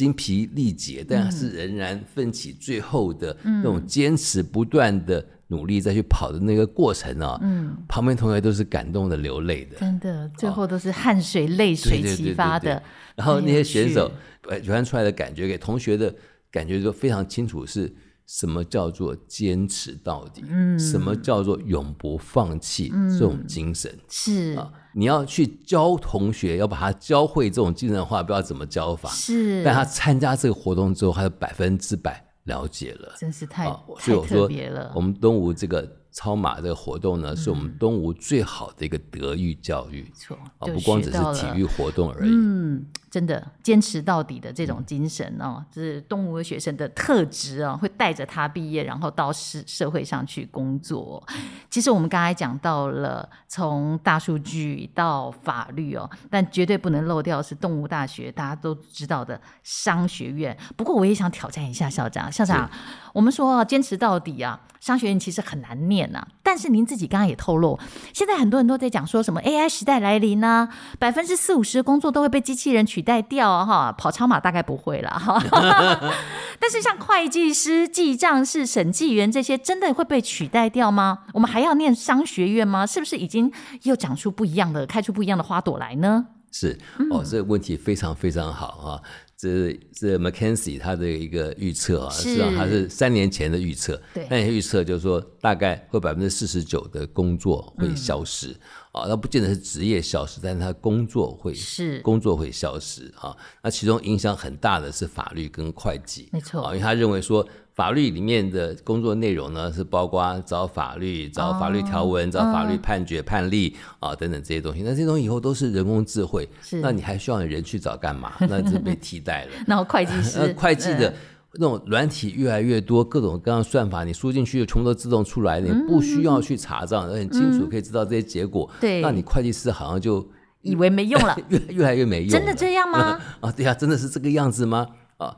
[0.00, 5.24] 精疲力竭，但是仍然奋起最后的那种坚持不断的。
[5.52, 12.80] 努力再去跑的那个过程啊，嗯，旁边同学都是感动的流泪的，真的，最后都是汗水泪水齐发的。
[13.16, 14.08] 然后那些选手
[14.42, 16.14] 表现出来的感觉，给同学的
[16.52, 17.92] 感觉就非常清楚，是
[18.28, 24.54] 什么叫做坚持到底，嗯，什么叫做永不放弃这种精神，是。
[24.56, 32.24] 啊，你要去教同学，要把他教会这种精神的话，不知道怎么教法，是，但他参加这个活动之后，他就百分之百。
[32.44, 34.90] 了解了，真是太、啊、所以我说太特别了。
[34.96, 42.30] 我们东吴这个超马这个活动呢，嗯、是我们东吴最好的一个德育教育，错啊，不光只是体育活动而已。
[42.32, 51.24] 嗯，真的坚持到底的这种精神哦，这、嗯、是东吴学生的特质啊，会带着他毕业，然后到社社会上去工作。
[51.68, 60.56] 其实我们刚才讲到了从大数据到法律哦，但绝对不能漏掉是东吴大学大家都知道的商学院。
[60.76, 62.68] 不过我也想挑战一下校长，校长，
[63.12, 65.99] 我们说坚持到底啊，商学院其实很难念。
[66.00, 66.26] 念呐。
[66.42, 67.78] 但是您自己刚刚也透露，
[68.12, 75.38] 现在很多人都在讲说什么 AI 时代来临呢，百分之四五十的工作都会被机器人取代掉哈，跑超马大概不会了哈。
[76.58, 81.20] 但是像会计师、记账师、审计员这些，真的会被取代掉吗？
[81.34, 82.86] 我们还要念商学院吗？
[82.86, 86.26] 是不是已经又长出不一样的、开出不一样的花朵来呢？
[86.52, 86.76] 是
[87.12, 89.00] 哦，这个问题非常非常好啊！
[89.40, 98.48] 这这 McKenzie 他的一个预测啊，实际上他是三年前的预测，对，那预测就是说大概会百分之四十九的工作会消失。
[98.48, 98.60] 嗯。
[98.92, 102.00] 啊，那不见得是职业消失，但是他工作会是。
[102.00, 103.34] 工作会消失啊。
[103.62, 106.62] 那其中影响很大的是法律跟会计，没错。
[106.62, 107.46] 啊，因为他认为说
[107.80, 114.82] 法律里面的工作内容呢，是包括找法律、找法律条文、哦、找法律判决、嗯、判例啊等等这些东西。
[114.82, 116.46] 那这些东西以后都是人工智慧，
[116.82, 118.34] 那你还需要人去找干嘛？
[118.50, 119.52] 那就被替代了。
[119.66, 121.08] 那会计师，会计的。
[121.08, 121.14] 嗯
[121.54, 128.70] 那种软体越来越多，各种各样算法，你输进去全部都自动出来，你不需要去查账，嗯、很清楚可以知道这些结果。
[128.80, 130.24] 对、嗯，那你会计师好像就
[130.62, 132.30] 以为没用了，越 越来越没用。
[132.30, 133.18] 真的这样吗？
[133.40, 134.86] 啊，对呀、啊，真的是这个样子吗？
[135.16, 135.36] 啊，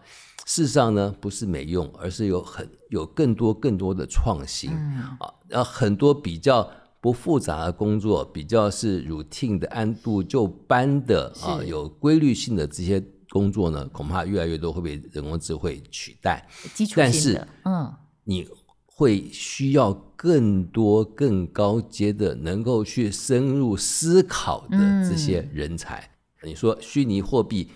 [0.55, 6.68] 事实上呢，不是没用，而是有很有更多更多的创新、嗯、啊，然后很多比较
[7.00, 13.03] 不复杂的工作，比较是 routine 的按部就班的啊，有规律性的这些。
[13.30, 16.46] 工作呢，恐怕越来越多会被人工智慧取代。
[16.74, 17.90] 基础，但是，嗯，
[18.24, 18.46] 你
[18.84, 24.76] 会需要更多、更高阶的，能够去深入思考的
[25.09, 26.11] 这些人才。
[26.42, 27.70] 嗯、你说虚拟货币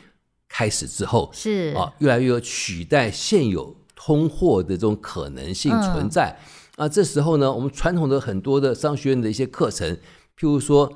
[0.56, 6.34] 开始之后，是啊，越来越有取代现有通货的这种可能性存在。
[6.78, 10.90] 嗯、啊，这时候呢，我们传统的很多的商学院的一些课程，譬如说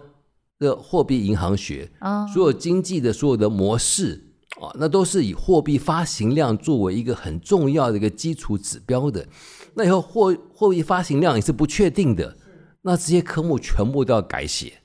[0.58, 4.28] 的货币银行学，啊、哦，所有经济的所有的模式。
[4.62, 9.26] 啊，那都是以货币发行量作为一个很重要的一个基础指标的。
[9.74, 12.34] 那以后货货币发行量也是不确定的，
[12.82, 14.79] 那这些科目全部都要改写。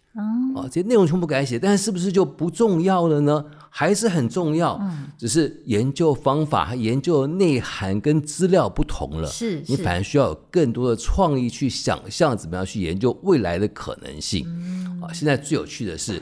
[0.55, 3.45] 啊，这些内容全部改写，但是是不是就不重要了呢？
[3.69, 4.81] 还是很重要，
[5.17, 9.27] 只是研究方法、研究的内涵跟资料不同了。
[9.27, 14.47] 是，你反而需要有更多的创意去想象怎么样去研究未来的可能性。
[15.01, 16.21] 啊，现在最有趣的是。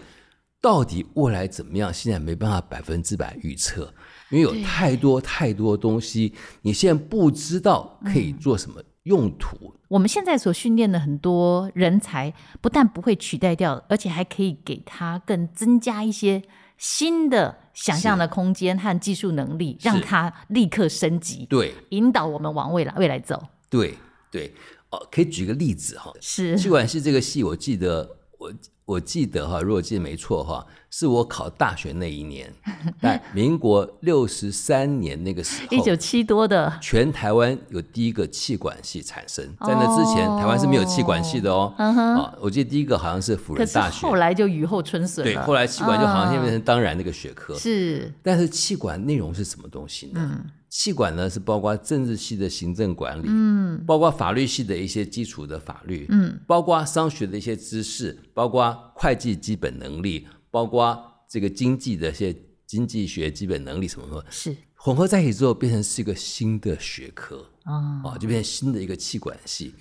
[0.59, 1.93] 到底未来怎么样？
[1.93, 3.93] 现在没办法百分之百预测，
[4.31, 6.31] 因为有太多太多东西，
[6.61, 9.55] 你现在不知道可以做什么用途。
[9.61, 16.41] 嗯，我们现在所训练的很多人才，不但不会取代掉，而且还可以给他更增加一些
[16.77, 21.45] 新的想象的空间和技术能力，让他立刻升级。
[21.49, 23.41] 对，引导我们往未来未来走。
[23.69, 23.95] 对
[24.31, 24.53] 对，
[24.89, 28.53] 哦，可以举个例子哈，是，企管是这个戏，我记得我。
[28.85, 32.53] 我记得哈，如果记得没错哈，是我考大学那一年，
[33.01, 39.45] 在民国六十三年那个时候，一九七多的，全台湾有第一个气管系产生。
[39.61, 41.73] 在那之前，台湾是没有气管系的哦。
[41.77, 45.23] 啊，我记得第一个好像是辅仁大学，后来就雨后春笋。
[45.23, 47.55] 对，后来气管就好像变成当然那个学科。
[47.55, 50.45] 是，但是气管内容是什么东西呢？
[50.75, 60.99] 企管呢是包括政治系的行政管理，嗯，包括法律系的一些基础的法律，嗯，包括商学的一些知识，包括会计基本能力，包括
[61.29, 64.57] 这个经济的一些经济学基本能力什么什么，是。
[64.73, 69.75] 混合在一起之后变成是一个新的学科，啊，啊，就变成新的一个气管系，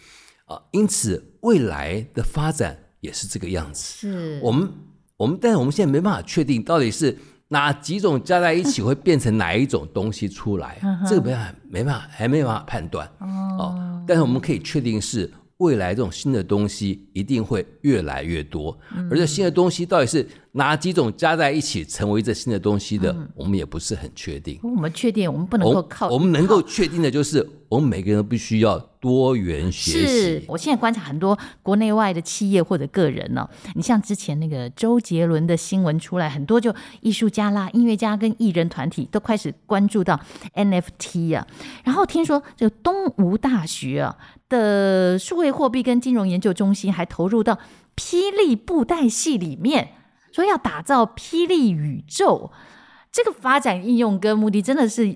[0.45, 3.83] 啊，因此未来的发展也是这个样子。
[3.83, 4.39] 是。
[4.43, 4.71] 我们
[5.17, 7.17] 我们，但是我们现在没办法确定到底是。
[7.53, 10.79] 哪几种加在一起会变成哪一种东西出来？
[11.07, 13.07] 这个没办法，没办法，还没办法判断。
[13.21, 15.31] 哦，但是我们可以确定是
[15.63, 18.77] 未来这种新的东西一定会越来越多，
[19.11, 24.59] 而这新的东西到底是哪几种加在一起成为这新的东西的，我们也不是很确定。
[24.63, 26.09] 我们确定，我们不能够靠。
[26.09, 27.49] 我们能够确定的就是。
[27.73, 30.07] 我们每个人都必须要多元学习。
[30.07, 40.21] 是我现在观察很多国内外的企业或者个人呢、哦，你像之前那个周杰伦的新闻出来，很多就艺术家啦、音乐家跟艺人团体都开始关注到
[40.55, 41.47] NFT 啊。
[41.83, 44.19] 然后听说这个东吴大学啊
[44.53, 47.59] 的数位货币跟金融研究中心还投入到
[47.97, 49.95] 霹雳布袋戏里面，
[50.31, 52.53] 说要打造霹雳宇宙。
[53.11, 55.07] 这个发展应用跟目的真的是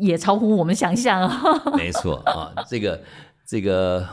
[0.00, 1.42] 也超乎我们想象啊！
[1.78, 3.00] 没错啊，这个
[3.46, 4.08] 这个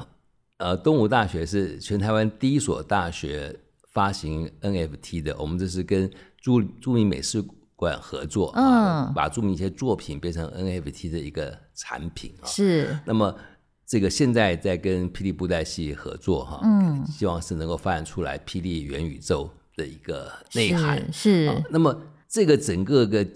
[0.58, 3.56] 呃，东吴大学是全台湾第一所大学
[3.94, 5.36] 发行 NFT 的。
[5.40, 6.08] 我们这是跟
[6.40, 7.44] 著著名美术
[7.76, 12.46] 馆合作，嗯，把著名一些作品变成 NFT 的一个产品啊。
[12.46, 12.96] 是。
[13.06, 13.36] 那么
[13.92, 20.98] 这个现在在跟霹雳布袋戏合作哈，嗯，希望是能够发展出来霹雳元宇宙的一个内涵。
[21.12, 21.48] 是。
[21.48, 22.02] 是那么。
[22.34, 23.28] 这个整个个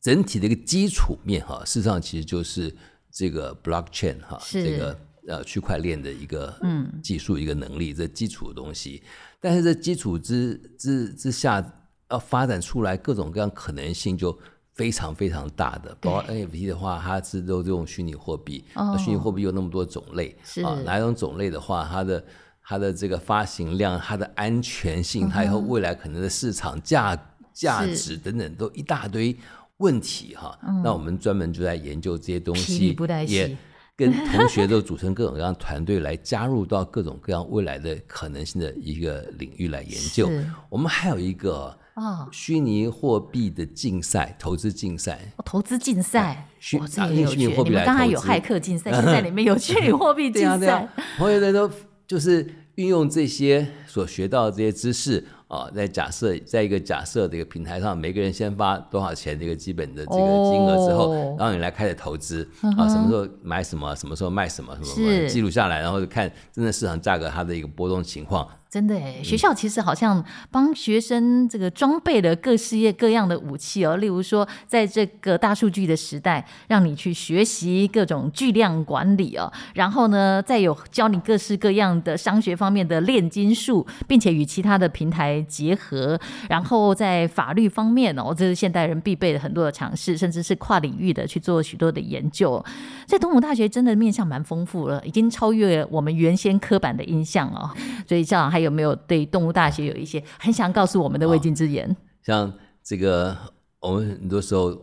[0.00, 2.74] 整体的一个基础面哈，事实上其实就是
[3.12, 4.98] 这个 blockchain 哈，这个
[5.28, 9.02] 呃区块链的一个嗯技术一个能力，这基础的东西。
[9.38, 11.62] 但是这基础之之之下，
[12.08, 14.32] 要发展出来各种各样可能性就
[14.80, 15.94] 非常非常大的。
[16.00, 22.24] 包括 NFT 的话，它是都用虚拟货币，那虚拟货币有那么多种类啊，哪一种种类的话，它的
[22.64, 27.14] 它的这个发行量、它的安全性，它以后未来可能的市场价
[27.52, 29.36] 价值等等，都一大堆
[29.76, 30.58] 问题哈。
[30.82, 33.54] 那我们专门就在研究这些东西，也。
[33.96, 40.26] 跟同学都组成各种各样团队来加入到各种各样未来的可能性的一个领域来研究。
[40.70, 45.32] 我们还有一个啊，虚拟货币的竞赛，投资竞赛。
[45.44, 47.96] 投资竞赛，虚拟虚拟货币来投资。
[47.96, 50.88] 刚才有骇客竞赛，现在里面有虚拟货币竞赛。
[51.18, 51.70] 同学们都
[52.06, 55.26] 就是运用这些所学到的这些知识。
[55.50, 68.46] 啊，在假设在一个假设的一个平台上，每个人先发多少钱的一个基本的这个金额之后，然后你来开始投资啊，什么时候买什么，什么时候卖什么，什么记录下来，然后就看真的市场价格它的一个波动情况。
[68.70, 73.96] 真的哎，学校其实好像帮学生这个装备了各式各样的武器哦。
[73.96, 79.52] 例如说，在这个大数据的时代，让你去学习各种巨量管理哦。
[79.74, 86.16] 然后呢，再有教你各式各样的商学方面的炼金术，并且与其他的平台结合。
[86.48, 92.64] 然后在法律方面哦，这是现代人必备的很多的尝试，甚至是跨领域的去做许多的研究。
[93.04, 97.68] 在东吴大学真的面向蛮丰富了，已经超越我们原先刻板的印象哦。
[98.06, 98.59] 所以校长还。
[98.62, 101.96] 有没有对动物大学有一些很想告诉我们的未尽之言？
[102.22, 102.52] 像
[102.82, 103.36] 这个，
[103.80, 104.76] 我们很多时候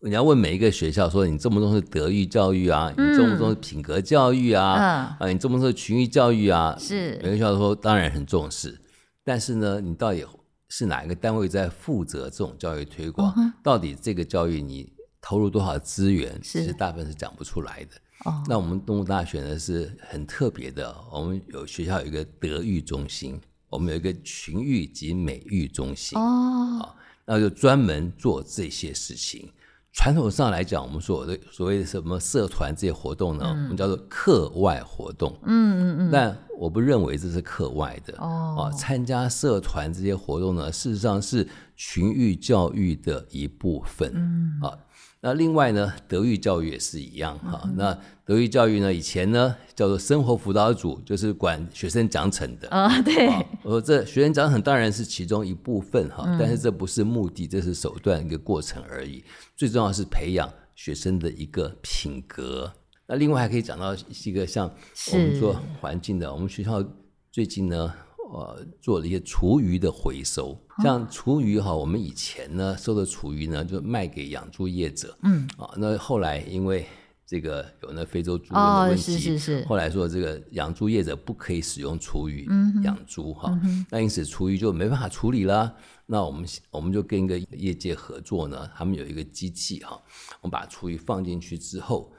[0.00, 2.92] 你要问每一个学校说，你重不重视德育教育啊？
[2.96, 4.64] 嗯、你重不重视品格教育啊？
[4.64, 6.76] 啊、嗯，你重不重视群育教育啊？
[6.78, 8.78] 是每个学校说当然很重视，
[9.24, 10.24] 但是呢，你到底
[10.68, 13.32] 是哪一个单位在负责这种教育推广？
[13.36, 16.38] 嗯、到底这个教育你投入多少资源？
[16.42, 17.90] 其实大部分是讲不出来的。
[18.26, 29.48] 哦，那我们东吴大学呢是很特别的，我们有学校有一个德育中心，我们有一个群育及美育中心哦，那就专门做这些事情。
[29.92, 35.34] 传统上来讲，我们说的所谓的什么社团这些活动呢，嗯、我们叫做课外活动。
[35.44, 36.10] 嗯嗯嗯。
[36.12, 38.56] 但我不认为这是课外的哦。
[38.58, 44.12] 啊，参加社团这些活动呢，事实上是群育教育的一部分。
[44.14, 44.78] 嗯啊。
[45.20, 47.62] 那另外呢，德育教育也是一样哈。
[47.64, 53.02] 嗯、那德育教育呢，以前呢叫做生活辅导组，就是管学生奖惩的啊、哦。
[53.02, 53.28] 对，
[53.62, 59.24] 我说这学生奖惩当然是其中一部分哈，嗯、但是这不是目的，这是手段一个过程而已。
[59.56, 62.72] 最重要是培养学生的一个品格。
[63.06, 64.70] 那另外还可以讲到一个像
[65.12, 66.84] 我们做环境的，我们学校
[67.32, 67.92] 最近呢。
[68.32, 76.84] 呃，做了一些厨余的回收，像厨余哈，我们以前呢收的厨余呢，就卖给养猪业者，嗯，啊，那后来因为
[77.24, 82.48] 这个有那非洲猪瘟的问题，是是是，后来说这个养猪业者不可以使用厨余
[82.82, 83.56] 养猪哈，
[83.90, 85.74] 那因此厨余就没办法处理了。
[86.06, 90.00] 那我们我们就跟一个业界合作呢，他们有一个机器哈，
[90.40, 92.12] 我们把厨余放进去之后，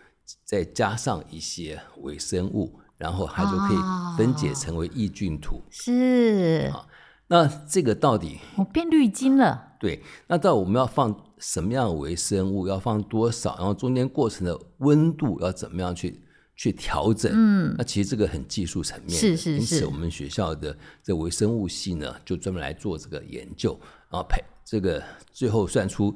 [0.46, 2.80] 再加上一些微生物。
[2.98, 3.78] 然后它就可以
[4.18, 6.86] 分解成为抑菌土，哦、是啊。
[7.28, 9.74] 那这个到底我变绿金了？
[9.80, 12.68] 对，那到底我们要放什么样的微生物？
[12.68, 13.56] 要放多少？
[13.58, 16.22] 然后中间过程的温度要怎么样去
[16.56, 17.32] 去调整？
[17.34, 19.58] 嗯，那其实这个很技术层面，是是是。
[19.58, 23.78] 因此，我们学校的这微生物系呢，就专门来做这个研究，
[24.10, 26.16] 然后配这个最后算出。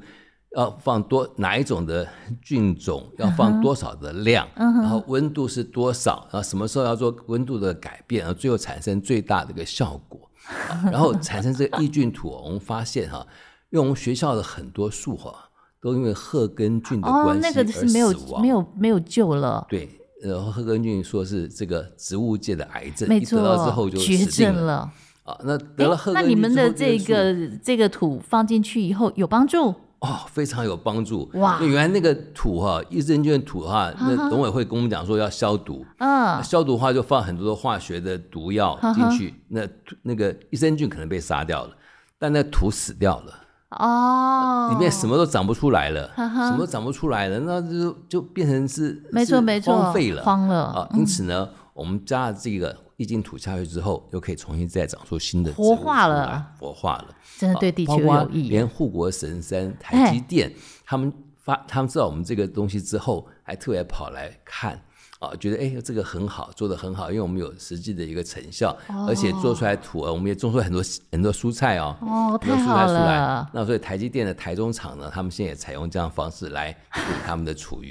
[0.56, 2.06] 要放多哪一种的
[2.42, 3.10] 菌种？
[3.18, 4.46] 要放多少的量？
[4.56, 6.26] 嗯、然后温度是多少？
[6.32, 8.22] 然后什么时候要做温度的改变？
[8.22, 10.20] 然后最后产生最大的一个效果。
[10.90, 13.24] 然后产生这个抑菌土，我们发现哈，
[13.70, 15.32] 因为我们学校的很多树哈，
[15.80, 19.64] 都因为贺根菌的关系而死亡，哦，那个是没有没有没有救了。
[19.70, 19.88] 对，
[20.20, 24.90] 然后贺根菌说是这个植物界的癌症，没错，一得到之后就绝症了。
[25.22, 29.72] 啊，那得了贺根菌，那你们的这个这个土放进去以后有帮助？
[30.02, 31.30] 哦，非常有帮助。
[31.34, 31.60] 哇！
[31.60, 39.60] 原来那个土哈，益生菌土哈，那农委会跟我们讲说要消毒，嗯，消毒的话就放很多的化学的毒药进去，那
[40.02, 41.70] 那个益生菌可能被杀掉了，
[42.18, 43.32] 但那土死掉了。
[43.78, 50.64] 哦，里面什么都长不出来了，什么都长不出来了，那就就变成是没错没错荒废了，荒了。
[50.64, 50.88] 啊！
[50.94, 52.76] 因此呢，我们加了这个。
[53.02, 58.48] 一进土下去之后，又可以重新再长出新的活化了，活化了，真的对地球有益。
[58.48, 60.52] 连护国神山台积电，
[60.86, 64.80] 他们发他们知道我们这个东西之后，还特别跑来看。
[65.18, 70.82] 啊，觉得哎，这个很好，做的很好，因为我们有实际的一个成效，哦、而且做出来土，我们也种出很多
[71.12, 73.48] 很多蔬菜哦，哦，太好了。
[73.52, 77.90] 那所以台积电的台中厂呢，他们现在也采用这样的方式来处理他们的厨余。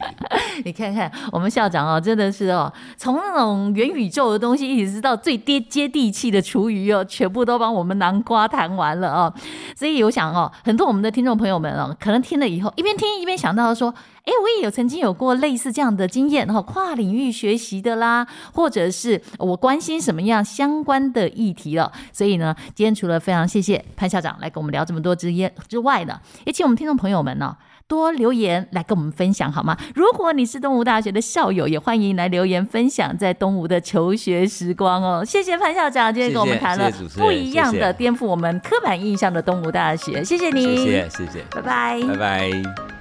[0.65, 9.33] 你看看我们校长哦，真的是哦，从那种元宇宙的东西，一直到最接接地气的厨余哦，全部都帮我们南瓜谈完了哦。
[9.75, 13.93] 所以我想哦，很多我们的听众朋友们哦，可能听了以后一边听一边想到说，
[14.25, 21.91] 哎，我也有曾经有过类似这样的经验哈，跨领域学习的啦，或者是我关心什么样相关的议题了。
[22.11, 27.55] 所以呢，今天除了非常谢谢潘校长来跟我们聊这么多之之之外呢，也请我们听众朋友们呢。
[27.91, 29.77] 多留言来跟我们分享好吗？
[29.93, 35.25] 如果你是东吴大学的校友，也欢迎来留言分享在东吴的求学时光哦。
[35.25, 40.23] 谢谢潘校长，今天跟我们谈了不一样的、颠覆我们刻板印象的东吴大学。
[40.23, 43.00] 谢谢你，谢谢谢谢，拜拜，拜拜。